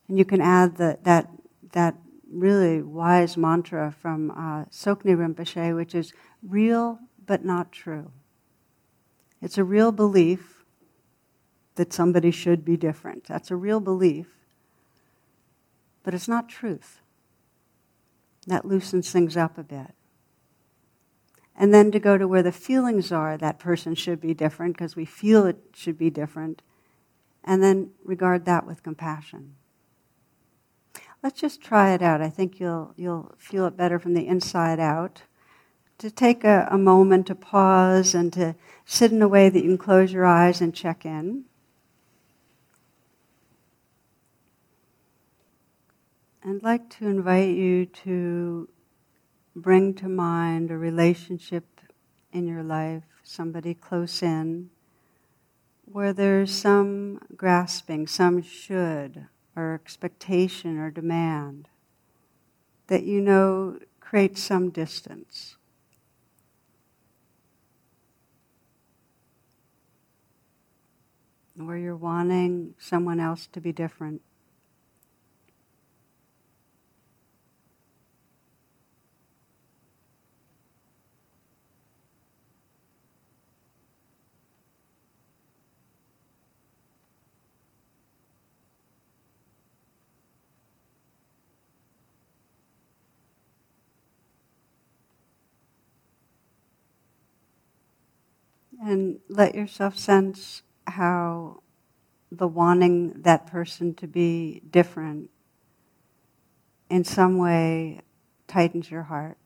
[0.09, 1.31] And you can add the, that,
[1.73, 1.97] that
[2.31, 8.13] really wise mantra from uh, Tsoknyi Rinpoche, which is real but not true.
[9.43, 10.60] It's a real belief
[11.81, 13.25] that somebody should be different.
[13.25, 14.27] That's a real belief,
[16.03, 17.01] but it's not truth.
[18.47, 19.95] That loosens things up a bit.
[21.57, 24.95] And then to go to where the feelings are, that person should be different because
[24.95, 26.61] we feel it should be different,
[27.43, 29.55] and then regard that with compassion.
[31.23, 32.21] Let's just try it out.
[32.21, 35.23] I think you'll, you'll feel it better from the inside out.
[35.97, 39.71] To take a, a moment to pause and to sit in a way that you
[39.71, 41.47] can close your eyes and check in.
[46.43, 48.67] I'd like to invite you to
[49.55, 51.83] bring to mind a relationship
[52.33, 54.71] in your life, somebody close in,
[55.85, 61.69] where there's some grasping, some should, or expectation or demand
[62.87, 65.57] that you know creates some distance.
[71.55, 74.23] Where you're wanting someone else to be different.
[98.91, 101.63] And let yourself sense how
[102.33, 105.31] the wanting that person to be different
[106.89, 108.01] in some way
[108.49, 109.39] tightens your heart,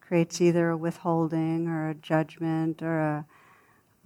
[0.00, 3.26] creates either a withholding or a judgment or a,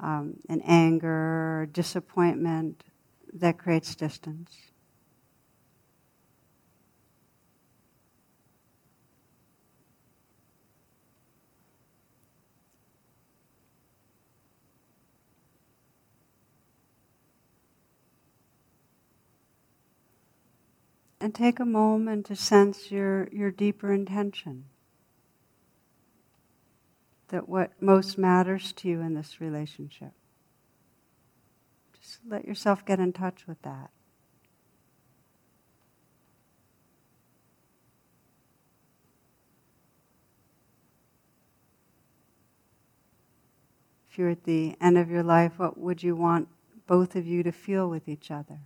[0.01, 2.83] um, an anger or disappointment
[3.35, 4.57] that creates distance.
[21.27, 24.67] And take a moment to sense your, your deeper intention.
[27.31, 30.13] That what most matters to you in this relationship.
[32.01, 33.91] Just let yourself get in touch with that.
[44.09, 46.47] If you're at the end of your life, what would you want
[46.87, 48.61] both of you to feel with each other?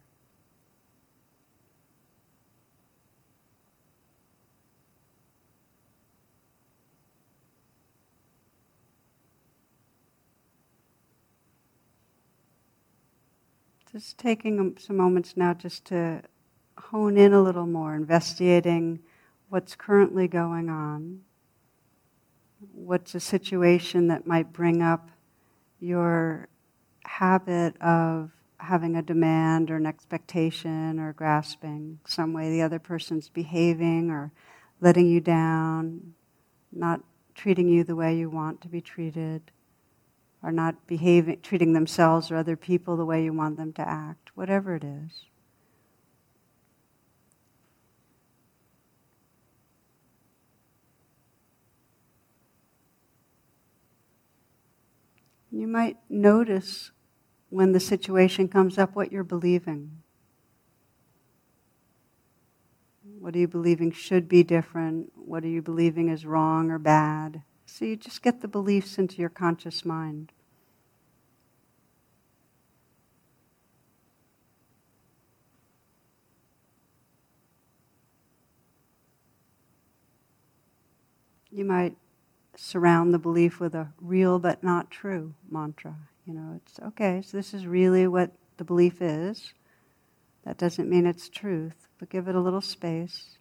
[13.93, 16.23] Just taking um, some moments now just to
[16.79, 19.01] hone in a little more, investigating
[19.49, 21.23] what's currently going on.
[22.73, 25.11] What's a situation that might bring up
[25.81, 26.47] your
[27.05, 33.29] habit of having a demand or an expectation or grasping some way the other person's
[33.29, 34.31] behaving or
[34.81, 36.15] letting you down,
[36.71, 37.01] not
[37.35, 39.51] treating you the way you want to be treated
[40.43, 44.31] are not behaving, treating themselves or other people the way you want them to act,
[44.35, 45.25] whatever it is.
[55.53, 56.93] You might notice
[57.49, 60.03] when the situation comes up what you're believing.
[63.19, 65.13] What are you believing should be different?
[65.15, 67.43] What are you believing is wrong or bad?
[67.73, 70.33] So you just get the beliefs into your conscious mind.
[81.51, 81.97] You might
[82.57, 85.95] surround the belief with a real but not true mantra.
[86.27, 89.55] You know, it's okay, so this is really what the belief is.
[90.45, 93.39] That doesn't mean it's truth, but give it a little space.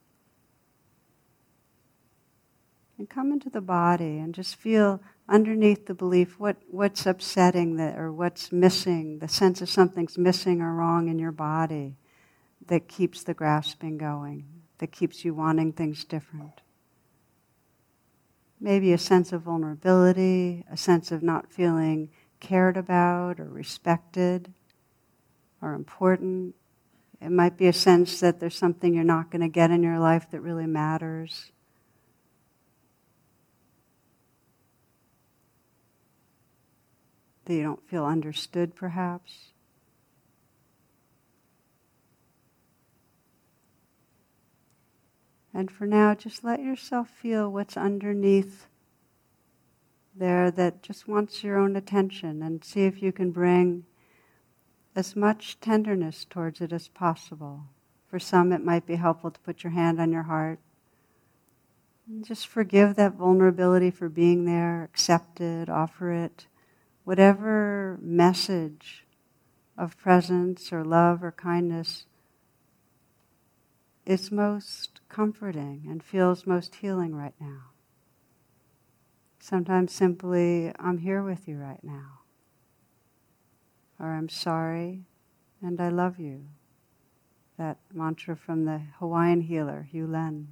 [2.99, 7.97] And come into the body and just feel underneath the belief what, what's upsetting that,
[7.97, 11.95] or what's missing, the sense of something's missing or wrong in your body
[12.67, 14.43] that keeps the grasping going,
[14.79, 16.59] that keeps you wanting things different.
[18.59, 22.09] Maybe a sense of vulnerability, a sense of not feeling
[22.41, 24.53] cared about or respected
[25.61, 26.53] or important.
[27.21, 29.99] It might be a sense that there's something you're not going to get in your
[29.99, 31.53] life that really matters.
[37.49, 39.47] That you don't feel understood, perhaps.
[45.51, 48.67] And for now, just let yourself feel what's underneath
[50.15, 53.83] there that just wants your own attention and see if you can bring
[54.95, 57.63] as much tenderness towards it as possible.
[58.05, 60.59] For some, it might be helpful to put your hand on your heart.
[62.07, 66.45] And just forgive that vulnerability for being there, accept it, offer it
[67.09, 69.03] whatever message
[69.75, 72.05] of presence or love or kindness
[74.05, 77.61] is most comforting and feels most healing right now.
[79.39, 82.19] Sometimes simply, I'm here with you right now.
[83.99, 85.07] Or I'm sorry
[85.63, 86.45] and I love you.
[87.57, 90.49] That mantra from the Hawaiian healer, Hew Len.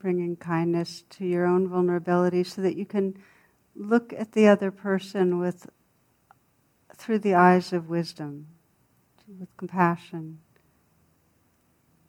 [0.00, 3.16] Bringing kindness to your own vulnerability so that you can
[3.76, 5.68] look at the other person with
[6.96, 8.46] through the eyes of wisdom,
[9.38, 10.40] with compassion.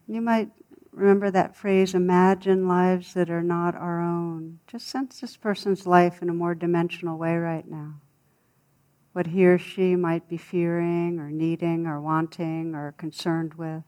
[0.07, 0.49] You might
[0.91, 4.59] remember that phrase, imagine lives that are not our own.
[4.67, 8.01] Just sense this person's life in a more dimensional way right now.
[9.13, 13.83] What he or she might be fearing or needing or wanting or concerned with.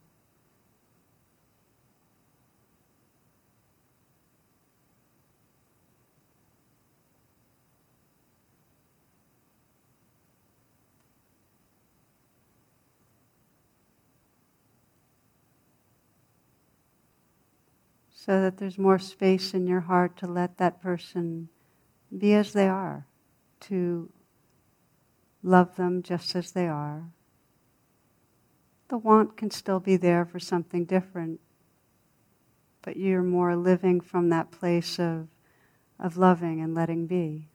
[18.26, 21.50] So that there's more space in your heart to let that person
[22.18, 23.06] be as they are,
[23.60, 24.10] to
[25.42, 27.04] love them just as they are.
[28.88, 31.42] The want can still be there for something different,
[32.82, 35.28] but you're more living from that place of,
[36.00, 37.50] of loving and letting be.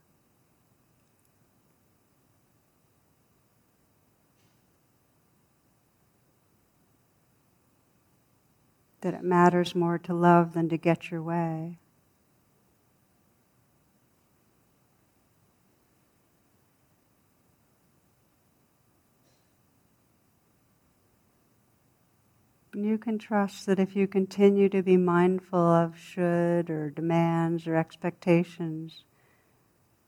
[9.00, 11.78] That it matters more to love than to get your way.
[22.84, 27.76] you can trust that if you continue to be mindful of should or demands or
[27.76, 29.04] expectations,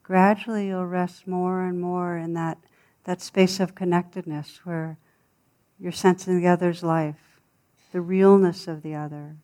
[0.03, 2.57] gradually you'll rest more and more in that,
[3.03, 4.97] that space of connectedness where
[5.79, 7.30] you're sensing the other's life,
[7.91, 9.35] the realness of the other.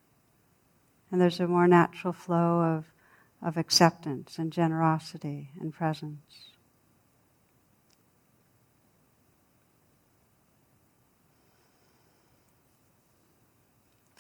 [1.12, 2.86] And there's a more natural flow of,
[3.42, 6.52] of acceptance and generosity and presence.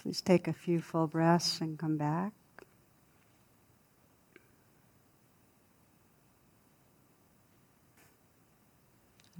[0.01, 2.31] Please take a few full breaths and come back.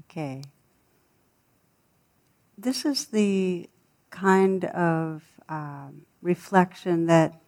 [0.09, 0.41] Okay.
[2.57, 3.69] This is the
[4.21, 7.39] kind of um, reflection that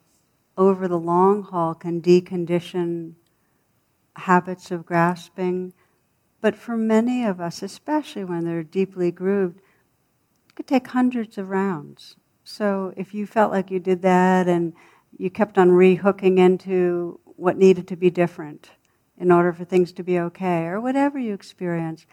[0.55, 3.13] over the long haul can decondition
[4.15, 5.73] habits of grasping.
[6.41, 11.49] But for many of us, especially when they're deeply grooved, it could take hundreds of
[11.49, 12.15] rounds.
[12.43, 14.73] So if you felt like you did that and
[15.17, 18.69] you kept on rehooking into what needed to be different
[19.17, 22.05] in order for things to be okay, or whatever you experience,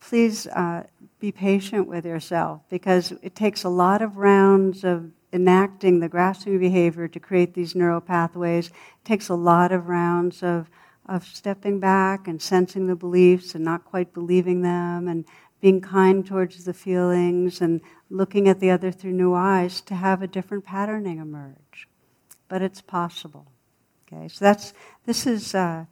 [0.00, 0.84] please uh,
[1.18, 6.58] be patient with yourself because it takes a lot of rounds of enacting the grasping
[6.58, 8.68] behavior to create these neural pathways.
[8.68, 10.70] It takes a lot of rounds of,
[11.06, 15.24] of stepping back and sensing the beliefs and not quite believing them and
[15.60, 17.80] being kind towards the feelings and
[18.10, 21.88] looking at the other through new eyes to have a different patterning emerge.
[22.48, 23.46] But it's possible.
[24.06, 24.72] Okay, so that's
[25.04, 25.86] this is uh,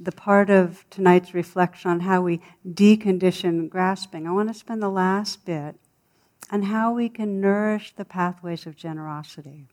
[0.00, 4.26] the part of tonight's reflection on how we decondition grasping.
[4.26, 5.76] I want to spend the last bit
[6.50, 9.66] on how we can nourish the pathways of generosity.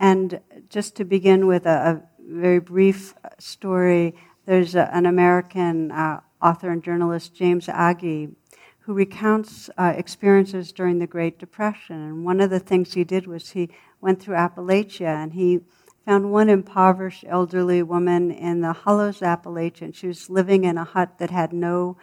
[0.00, 4.14] And just to begin with a, a very brief story,
[4.46, 8.34] there's a, an American uh, author and journalist, James Agee,
[8.80, 11.96] who recounts uh, experiences during the Great Depression.
[11.96, 13.70] And one of the things he did was he
[14.00, 15.60] went through Appalachia and he
[16.04, 19.82] found one impoverished elderly woman in the Hollows of Appalachia.
[19.82, 21.96] And she was living in a hut that had no,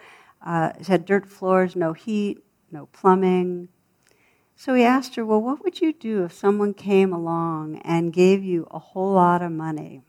[0.45, 3.69] uh, had dirt floors, no heat, no plumbing.
[4.55, 8.43] So he asked her, Well, what would you do if someone came along and gave
[8.43, 10.01] you a whole lot of money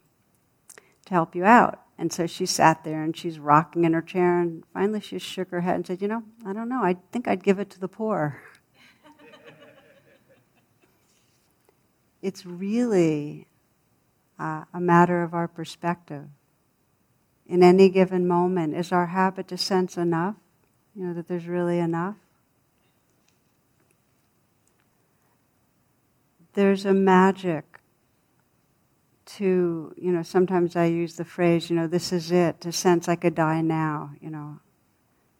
[1.07, 1.81] to help you out?
[1.99, 5.51] And so she sat there and she's rocking in her chair, and finally she shook
[5.51, 7.81] her head and said, You know, I don't know, I think I'd give it to
[7.81, 8.41] the poor.
[12.23, 13.47] it's really
[14.39, 16.25] uh, a matter of our perspective.
[17.47, 20.37] In any given moment, is our habit to sense enough?
[20.95, 22.17] You know, that there's really enough?
[26.55, 27.81] There's a magic
[29.27, 33.09] to, you know, sometimes I use the phrase, you know, this is it, to sense
[33.09, 34.61] I could die now, you know,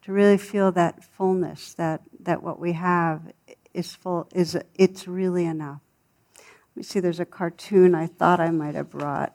[0.03, 3.23] to really feel that fullness, that, that what we have
[3.73, 5.81] is full, is, it's really enough.
[6.77, 9.35] Let me see, there's a cartoon I thought I might have brought.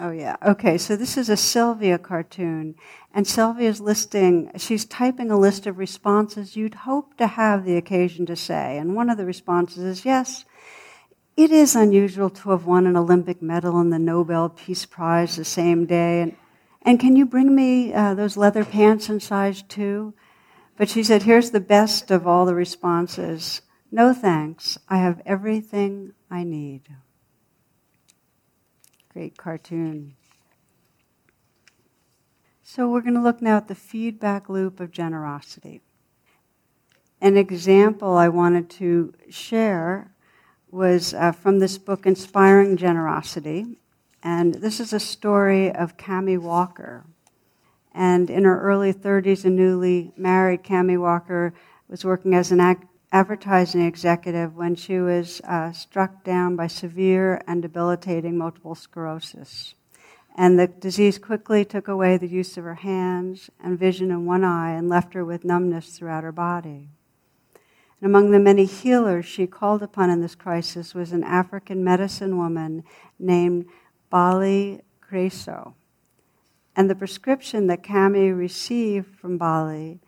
[0.00, 0.34] Oh, yeah.
[0.44, 2.74] Okay, so this is a Sylvia cartoon.
[3.14, 8.26] And Sylvia's listing, she's typing a list of responses you'd hope to have the occasion
[8.26, 8.76] to say.
[8.78, 10.44] And one of the responses is yes,
[11.36, 15.44] it is unusual to have won an Olympic medal and the Nobel Peace Prize the
[15.44, 16.22] same day.
[16.22, 16.36] And,
[16.82, 20.14] and can you bring me uh, those leather pants in size two?
[20.78, 24.78] But she said, here's the best of all the responses No thanks.
[24.88, 26.82] I have everything I need.
[29.12, 30.14] Great cartoon.
[32.62, 35.80] So we're going to look now at the feedback loop of generosity.
[37.20, 40.12] An example I wanted to share
[40.70, 43.78] was uh, from this book, Inspiring Generosity.
[44.22, 47.04] And this is a story of Cami Walker.
[47.98, 51.52] And in her early 30s and newly married, Cami Walker
[51.88, 52.78] was working as an
[53.10, 59.74] advertising executive when she was uh, struck down by severe and debilitating multiple sclerosis.
[60.36, 64.44] And the disease quickly took away the use of her hands and vision in one
[64.44, 66.90] eye and left her with numbness throughout her body.
[68.00, 72.38] And among the many healers she called upon in this crisis was an African medicine
[72.38, 72.84] woman
[73.18, 73.66] named
[74.08, 75.74] Bali Creazzo.
[76.78, 79.98] And the prescription that Cami received from Bali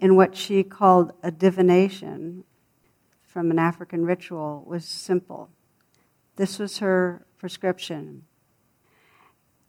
[0.00, 2.42] in what she called a divination
[3.22, 5.48] from an African ritual was simple.
[6.34, 8.24] This was her prescription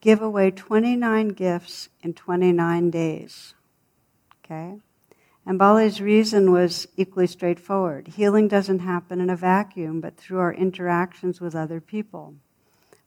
[0.01, 3.53] give away 29 gifts in 29 days.
[4.43, 4.79] Okay?
[5.45, 8.07] And Bali's reason was equally straightforward.
[8.07, 12.33] Healing doesn't happen in a vacuum, but through our interactions with other people.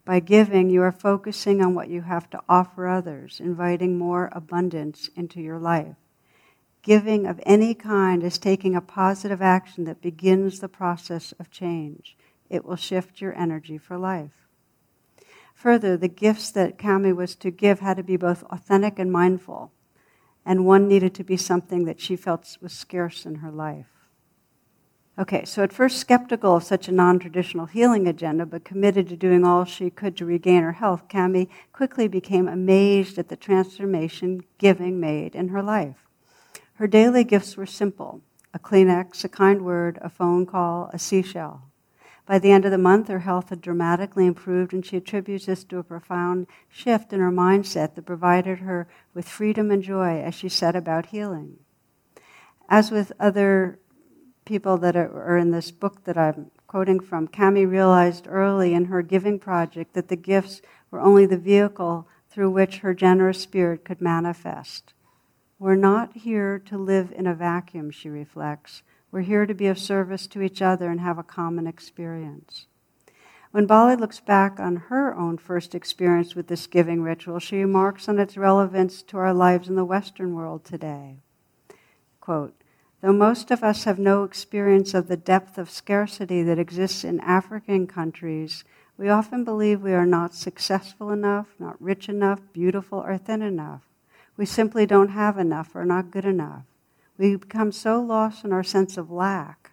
[0.04, 5.08] By giving, you are focusing on what you have to offer others, inviting more abundance
[5.14, 5.96] into your life.
[6.82, 12.16] Giving of any kind is taking a positive action that begins the process of change.
[12.50, 14.48] It will shift your energy for life.
[15.54, 19.70] Further, the gifts that Cami was to give had to be both authentic and mindful,
[20.44, 24.01] and one needed to be something that she felt was scarce in her life.
[25.18, 29.16] Okay, so at first skeptical of such a non traditional healing agenda, but committed to
[29.16, 34.42] doing all she could to regain her health, Cami quickly became amazed at the transformation
[34.56, 36.08] giving made in her life.
[36.74, 38.22] Her daily gifts were simple
[38.54, 41.62] a Kleenex, a kind word, a phone call, a seashell.
[42.24, 45.64] By the end of the month, her health had dramatically improved, and she attributes this
[45.64, 50.34] to a profound shift in her mindset that provided her with freedom and joy as
[50.34, 51.58] she set about healing.
[52.68, 53.78] As with other
[54.44, 59.02] people that are in this book that I'm quoting from, Cami realized early in her
[59.02, 64.00] giving project that the gifts were only the vehicle through which her generous spirit could
[64.00, 64.94] manifest.
[65.58, 68.82] We're not here to live in a vacuum, she reflects.
[69.10, 72.66] We're here to be of service to each other and have a common experience.
[73.50, 78.08] When Bali looks back on her own first experience with this giving ritual, she remarks
[78.08, 81.18] on its relevance to our lives in the Western world today.
[82.18, 82.61] Quote,
[83.02, 87.18] Though most of us have no experience of the depth of scarcity that exists in
[87.18, 88.62] African countries,
[88.96, 93.82] we often believe we are not successful enough, not rich enough, beautiful, or thin enough.
[94.36, 96.62] We simply don't have enough or not good enough.
[97.18, 99.72] We become so lost in our sense of lack,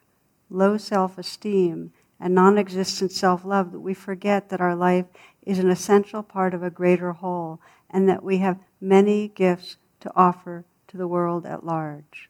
[0.49, 5.05] low self esteem, and non existent self love that we forget that our life
[5.43, 7.61] is an essential part of a greater whole
[7.91, 12.30] and that we have many gifts to offer to the world at large.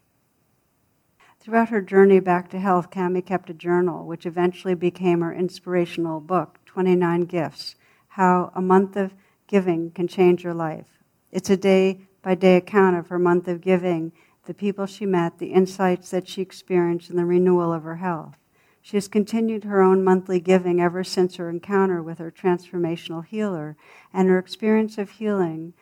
[1.50, 6.20] Throughout her journey back to health, Cami kept a journal, which eventually became her inspirational
[6.20, 7.76] book, 29 Gifts
[8.10, 9.16] How a Month of
[9.48, 10.86] Giving Can Change Your Life.
[11.32, 14.12] It's a day by day account of her month of giving
[14.46, 18.36] the people she met, the insights that she experienced, and the renewal of her health.
[18.84, 23.76] She has continued her own monthly giving ever since her encounter with her transformational healer,
[24.14, 25.74] and her experience of healing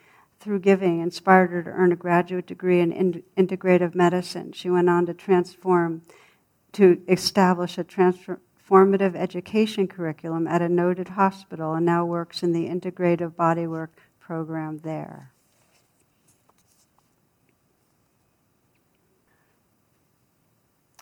[0.47, 4.53] through giving inspired her to earn a graduate degree in, in integrative medicine.
[4.53, 6.03] She went on to transform,
[6.71, 12.69] to establish a transformative education curriculum at a noted hospital, and now works in the
[12.69, 13.89] integrative bodywork
[14.21, 15.33] program there.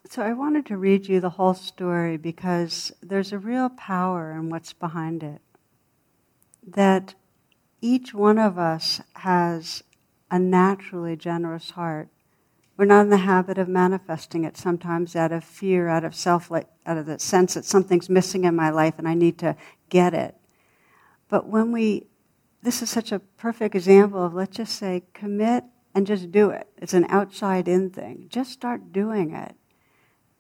[0.10, 4.50] So I wanted to read you the whole story because there's a real power in
[4.50, 5.42] what's behind it.
[6.66, 7.14] That
[7.82, 9.84] each one of us has
[10.32, 12.10] a naturally generous heart.
[12.78, 16.52] We're not in the habit of manifesting it sometimes out of fear, out of self,
[16.52, 19.56] out of the sense that something's missing in my life and I need to
[19.90, 20.36] get it.
[21.30, 22.08] But when we,
[22.62, 25.64] this is such a perfect example of let's just say commit
[25.94, 26.68] and just do it.
[26.78, 28.28] It's an outside in thing.
[28.30, 29.56] Just start doing it.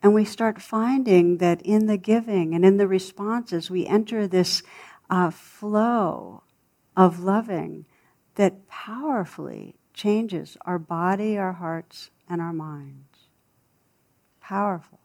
[0.03, 4.61] And we start finding that in the giving and in the responses, we enter this
[5.09, 6.43] uh, flow
[6.95, 7.85] of loving
[8.35, 13.29] that powerfully changes our body, our hearts, and our minds.
[14.41, 14.99] Powerful.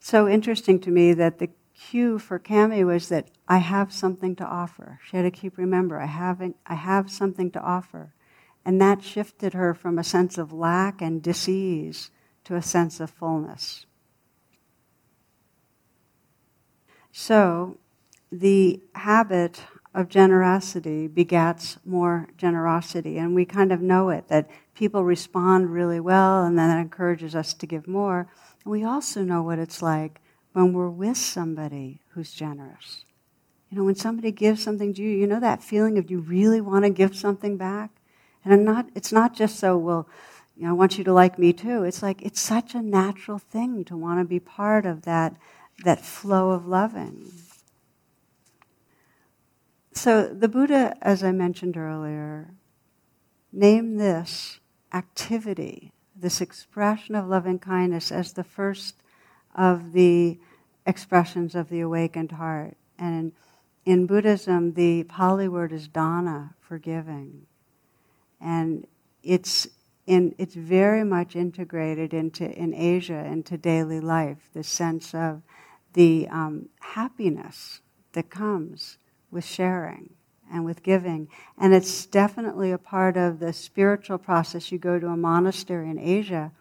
[0.00, 4.44] So interesting to me that the cue for Cami was that I have something to
[4.44, 5.00] offer.
[5.04, 8.12] She had to keep remember, I haven't I have something to offer.
[8.64, 12.10] And that shifted her from a sense of lack and disease
[12.44, 13.86] to a sense of fullness.
[17.10, 17.78] So,
[18.30, 19.62] the habit
[19.94, 26.00] of generosity begats more generosity, and we kind of know it that people respond really
[26.00, 28.26] well, and then that encourages us to give more.
[28.64, 30.20] And we also know what it's like
[30.52, 33.04] when we're with somebody who's generous.
[33.70, 36.60] You know, when somebody gives something to you, you know that feeling of you really
[36.60, 37.90] want to give something back?
[38.44, 40.08] And I'm not, it's not just so, well,
[40.56, 41.84] you know, I want you to like me too.
[41.84, 45.36] It's like it's such a natural thing to want to be part of that,
[45.84, 47.30] that flow of loving.
[49.94, 52.54] So the Buddha, as I mentioned earlier,
[53.52, 54.58] named this
[54.92, 58.96] activity, this expression of loving kindness, as the first
[59.54, 60.38] of the
[60.86, 62.76] expressions of the awakened heart.
[62.98, 63.32] And
[63.84, 67.46] in, Buddhism, the Pali word is dana, forgiving.
[68.40, 68.86] And
[69.22, 69.68] it's
[70.06, 74.48] in, it's very much integrated into in Asia into daily life.
[74.52, 75.42] The sense of
[75.92, 77.80] the um, happiness
[78.12, 78.96] that comes
[79.32, 80.10] with sharing
[80.52, 81.28] and with giving,
[81.58, 84.70] and it's definitely a part of the spiritual process.
[84.70, 86.52] You go to a monastery in Asia,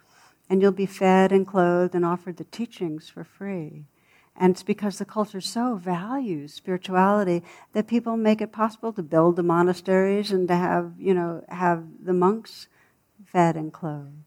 [0.49, 3.86] and you'll be fed and clothed and offered the teachings for free.
[4.36, 7.43] And it's because the culture so values spirituality
[7.74, 11.84] that people make it possible to build the monasteries and to have, you know, have
[12.03, 12.67] the monks
[13.26, 14.24] fed and clothed.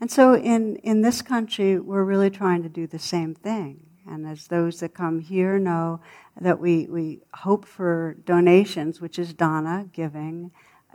[0.00, 3.83] And so in, in this country, we're really trying to do the same thing.
[4.06, 6.00] And as those that come here know,
[6.40, 10.50] that we, we hope for donations, which is dana, giving,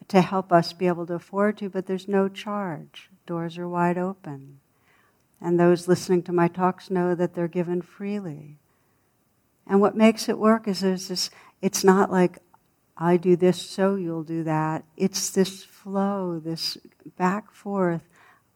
[0.07, 3.09] to help us be able to afford to, but there's no charge.
[3.25, 4.59] Doors are wide open.
[5.41, 8.57] And those listening to my talks know that they're given freely.
[9.65, 11.29] And what makes it work is there's this,
[11.61, 12.39] it's not like,
[12.97, 14.83] I do this, so you'll do that.
[14.97, 16.77] It's this flow, this
[17.17, 18.01] back forth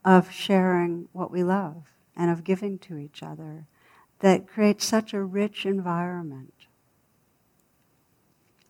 [0.04, 1.84] of sharing what we love
[2.14, 3.66] and of giving to each other
[4.20, 6.54] that creates such a rich environment.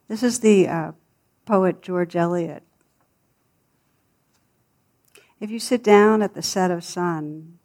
[0.08, 0.92] This is the uh,
[1.46, 2.62] poet George Eliot.
[5.40, 7.58] If you sit down at the set of sun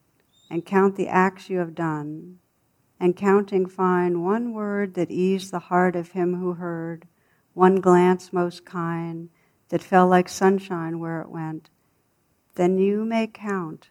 [0.50, 2.40] and count the acts you have done,
[3.00, 7.08] and counting find one word that eased the heart of him who heard,
[7.54, 9.30] one glance most kind
[9.70, 11.70] that fell like sunshine where it went,
[12.56, 13.90] then you may count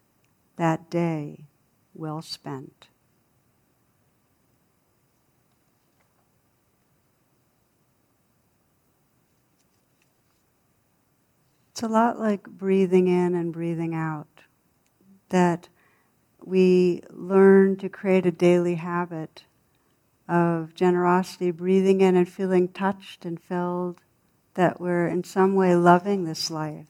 [0.57, 1.47] that day
[1.95, 2.89] well spent.
[11.79, 14.27] It's a lot like breathing in and breathing out,
[15.29, 15.69] that
[16.45, 19.45] we learn to create a daily habit
[20.29, 24.01] of generosity, breathing in and feeling touched and filled,
[24.55, 26.89] that we're in some way loving this life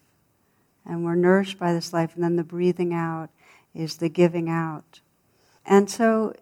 [0.87, 3.29] and we're nourished by this life, and then the breathing out
[3.75, 5.03] is the giving out.
[5.67, 6.33] And so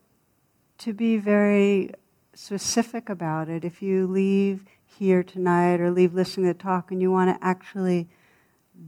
[0.79, 1.91] to be very
[2.33, 7.03] specific about it, if you leave here tonight or leave listening to the talk and
[7.03, 8.09] you want to actually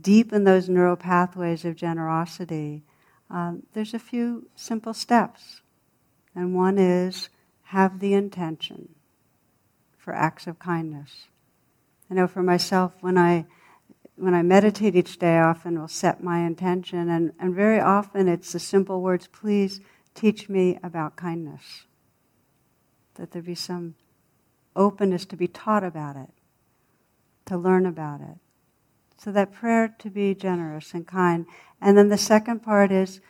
[0.01, 2.83] deepen those neural pathways of generosity,
[3.31, 5.63] um, there's a few simple steps.
[6.35, 7.29] And one is
[7.65, 8.95] have the intention
[9.97, 11.27] for acts of kindness.
[12.11, 13.47] I know for myself, when I
[14.19, 18.27] when I meditate each day, I often will set my intention, and, and very often
[18.27, 19.81] it's the simple words, please
[20.15, 21.85] teach me about kindness.
[23.15, 23.95] That there be some
[24.75, 26.31] openness to be taught about it,
[27.47, 28.39] to learn about it.
[29.19, 31.47] So that prayer to be generous and kind.
[31.81, 33.21] And then the second part is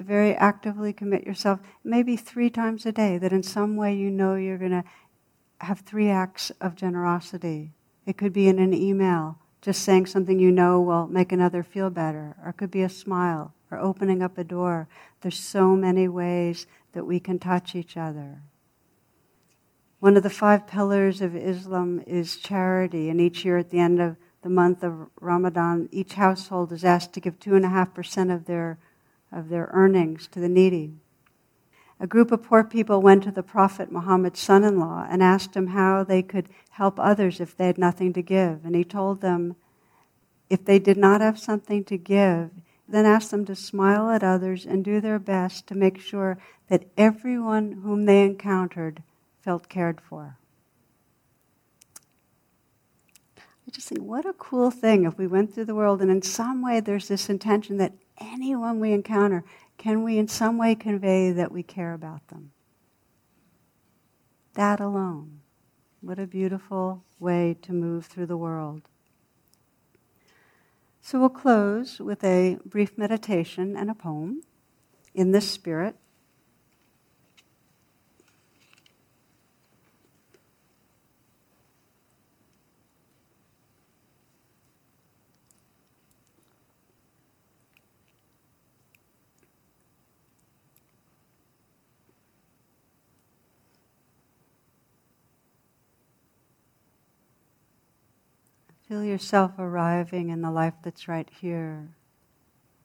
[0.00, 4.34] very actively commit yourself, maybe three times a day, that in some way you know
[4.36, 4.84] you're going to
[5.58, 7.72] have three acts of generosity.
[8.06, 11.90] It could be in an email, just saying something you know will make another feel
[11.90, 14.88] better, or it could be a smile, or opening up a door.
[15.22, 18.42] There's so many ways that we can touch each other.
[20.00, 24.00] One of the five pillars of Islam is charity, and each year at the end
[24.00, 28.78] of the month of Ramadan, each household is asked to give 2.5% of their,
[29.32, 30.92] of their earnings to the needy.
[31.98, 35.56] A group of poor people went to the Prophet Muhammad's son in law and asked
[35.56, 38.66] him how they could help others if they had nothing to give.
[38.66, 39.56] And he told them
[40.50, 42.50] if they did not have something to give,
[42.86, 46.36] then ask them to smile at others and do their best to make sure
[46.68, 49.02] that everyone whom they encountered
[49.40, 50.36] felt cared for.
[53.74, 56.62] Just think, what a cool thing if we went through the world and in some
[56.62, 59.44] way there's this intention that anyone we encounter,
[59.78, 62.52] can we in some way convey that we care about them?
[64.54, 65.40] That alone.
[66.00, 68.82] What a beautiful way to move through the world.
[71.00, 74.42] So we'll close with a brief meditation and a poem
[75.14, 75.96] in this spirit.
[98.94, 101.88] Feel yourself arriving in the life that's right here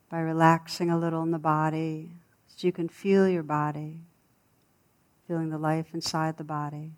[0.09, 2.13] by relaxing a little in the body
[2.47, 3.99] so you can feel your body,
[5.27, 6.93] feeling the life inside the body.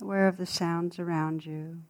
[0.00, 1.82] Aware of the sounds around you.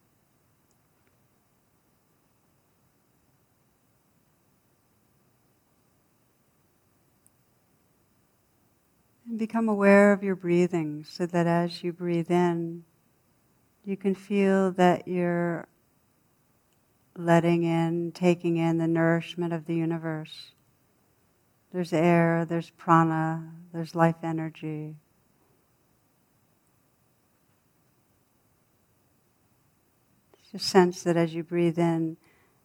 [9.36, 12.84] Become aware of your breathing so that as you breathe in,
[13.84, 15.66] You can feel that you're
[17.16, 20.52] letting in, taking in the nourishment of the universe.
[21.72, 24.96] There's air, there's prana, there's life energy.
[30.52, 32.18] Just sense that as you breathe in,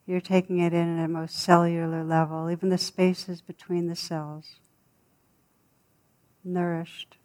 [0.06, 4.58] you're taking it in at a most cellular level, even the spaces between the cells,
[6.48, 7.18] nourished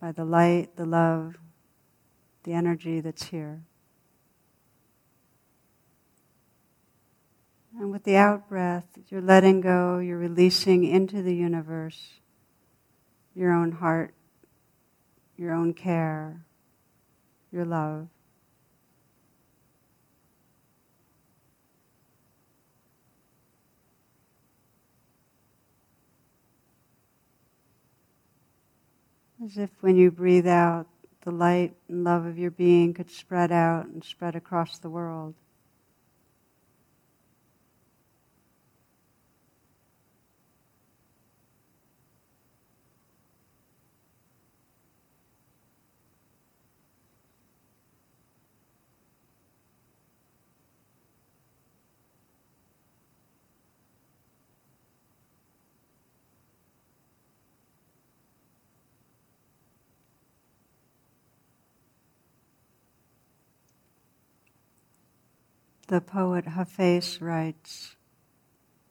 [0.00, 1.36] by the light, the love,
[2.44, 3.62] the energy that's here.
[7.78, 12.20] And with the out breath, you're letting go, you're releasing into the universe
[13.34, 14.12] your own heart,
[15.36, 16.44] your own care,
[17.52, 18.08] your love.
[29.42, 30.86] As if when you breathe out,
[31.22, 35.34] the light and love of your being could spread out and spread across the world.
[65.90, 67.96] The poet Hafez writes,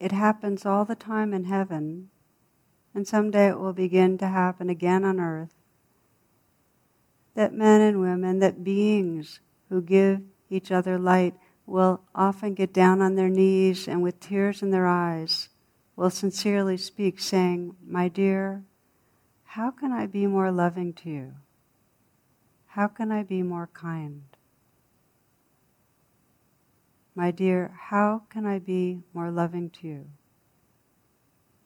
[0.01, 2.09] It happens all the time in heaven,
[2.93, 5.53] and someday it will begin to happen again on earth.
[7.35, 9.39] That men and women, that beings
[9.69, 11.35] who give each other light
[11.65, 15.47] will often get down on their knees and with tears in their eyes
[15.95, 18.65] will sincerely speak, saying, My dear,
[19.45, 21.33] how can I be more loving to you?
[22.65, 24.28] How can I be more kind?
[27.19, 30.05] My dear, how can I be more loving to you?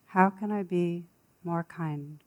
[0.08, 1.06] How can I be
[1.44, 2.24] more kind?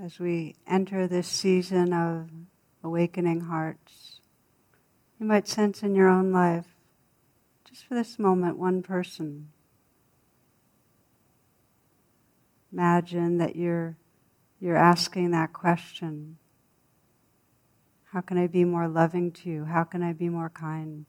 [0.00, 2.30] As we enter this season of
[2.84, 4.20] awakening hearts,
[5.18, 6.76] you might sense in your own life,
[7.68, 9.48] just for this moment, one person
[12.72, 13.96] Imagine that you're,
[14.60, 16.38] you're asking that question.
[18.12, 19.64] How can I be more loving to you?
[19.64, 21.06] How can I be more kind?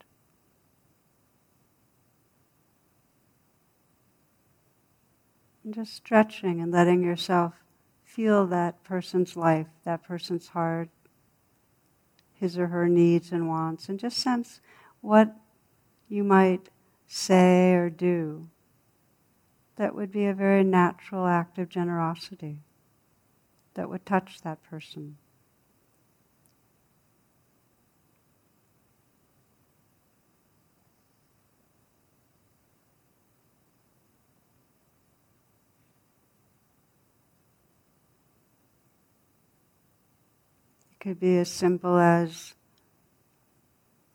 [5.63, 7.53] And just stretching and letting yourself
[8.03, 10.89] feel that person's life, that person's heart,
[12.33, 14.59] his or her needs and wants, and just sense
[15.01, 15.35] what
[16.09, 16.69] you might
[17.07, 18.47] say or do
[19.81, 22.59] that would be a very natural act of generosity
[23.73, 25.17] that would touch that person.
[40.91, 42.53] It could be as simple as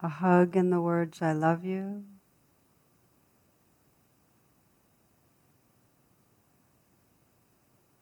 [0.01, 2.05] a hug and the words, I love you,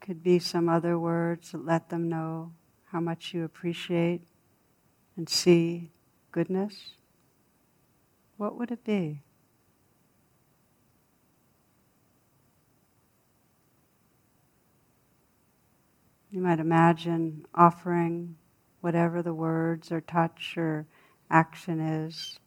[0.05, 2.53] could be some other words that let them know
[2.85, 4.21] how much you appreciate
[5.17, 5.91] and see
[6.31, 6.91] goodness.
[8.37, 9.23] What would it be?
[16.31, 18.37] You might imagine offering
[18.83, 20.87] whatever the words or touch or
[21.31, 22.39] action is,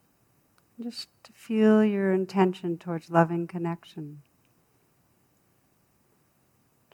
[0.79, 4.21] just to feel your intention towards loving connection.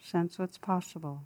[0.04, 1.24] Sense what's possible.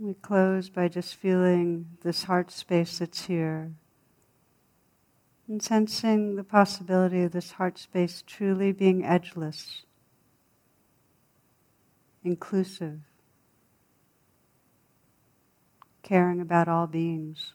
[0.00, 3.72] We close by just feeling this heart space that's here
[5.48, 9.82] and sensing the possibility of this heart space truly being edgeless,
[12.22, 13.00] inclusive,
[16.02, 17.54] caring about all beings.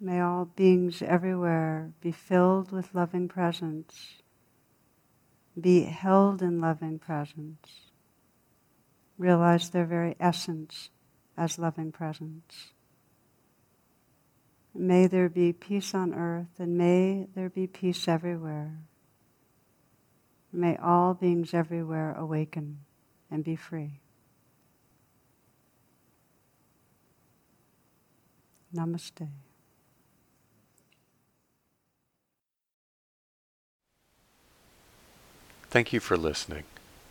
[0.00, 4.16] May all beings everywhere be filled with loving presence,
[5.58, 7.85] be held in loving presence
[9.18, 10.90] realize their very essence
[11.36, 12.72] as loving presence.
[14.74, 18.78] May there be peace on earth and may there be peace everywhere.
[20.52, 22.80] May all beings everywhere awaken
[23.30, 24.00] and be free.
[28.74, 29.28] Namaste.
[35.70, 36.64] Thank you for listening.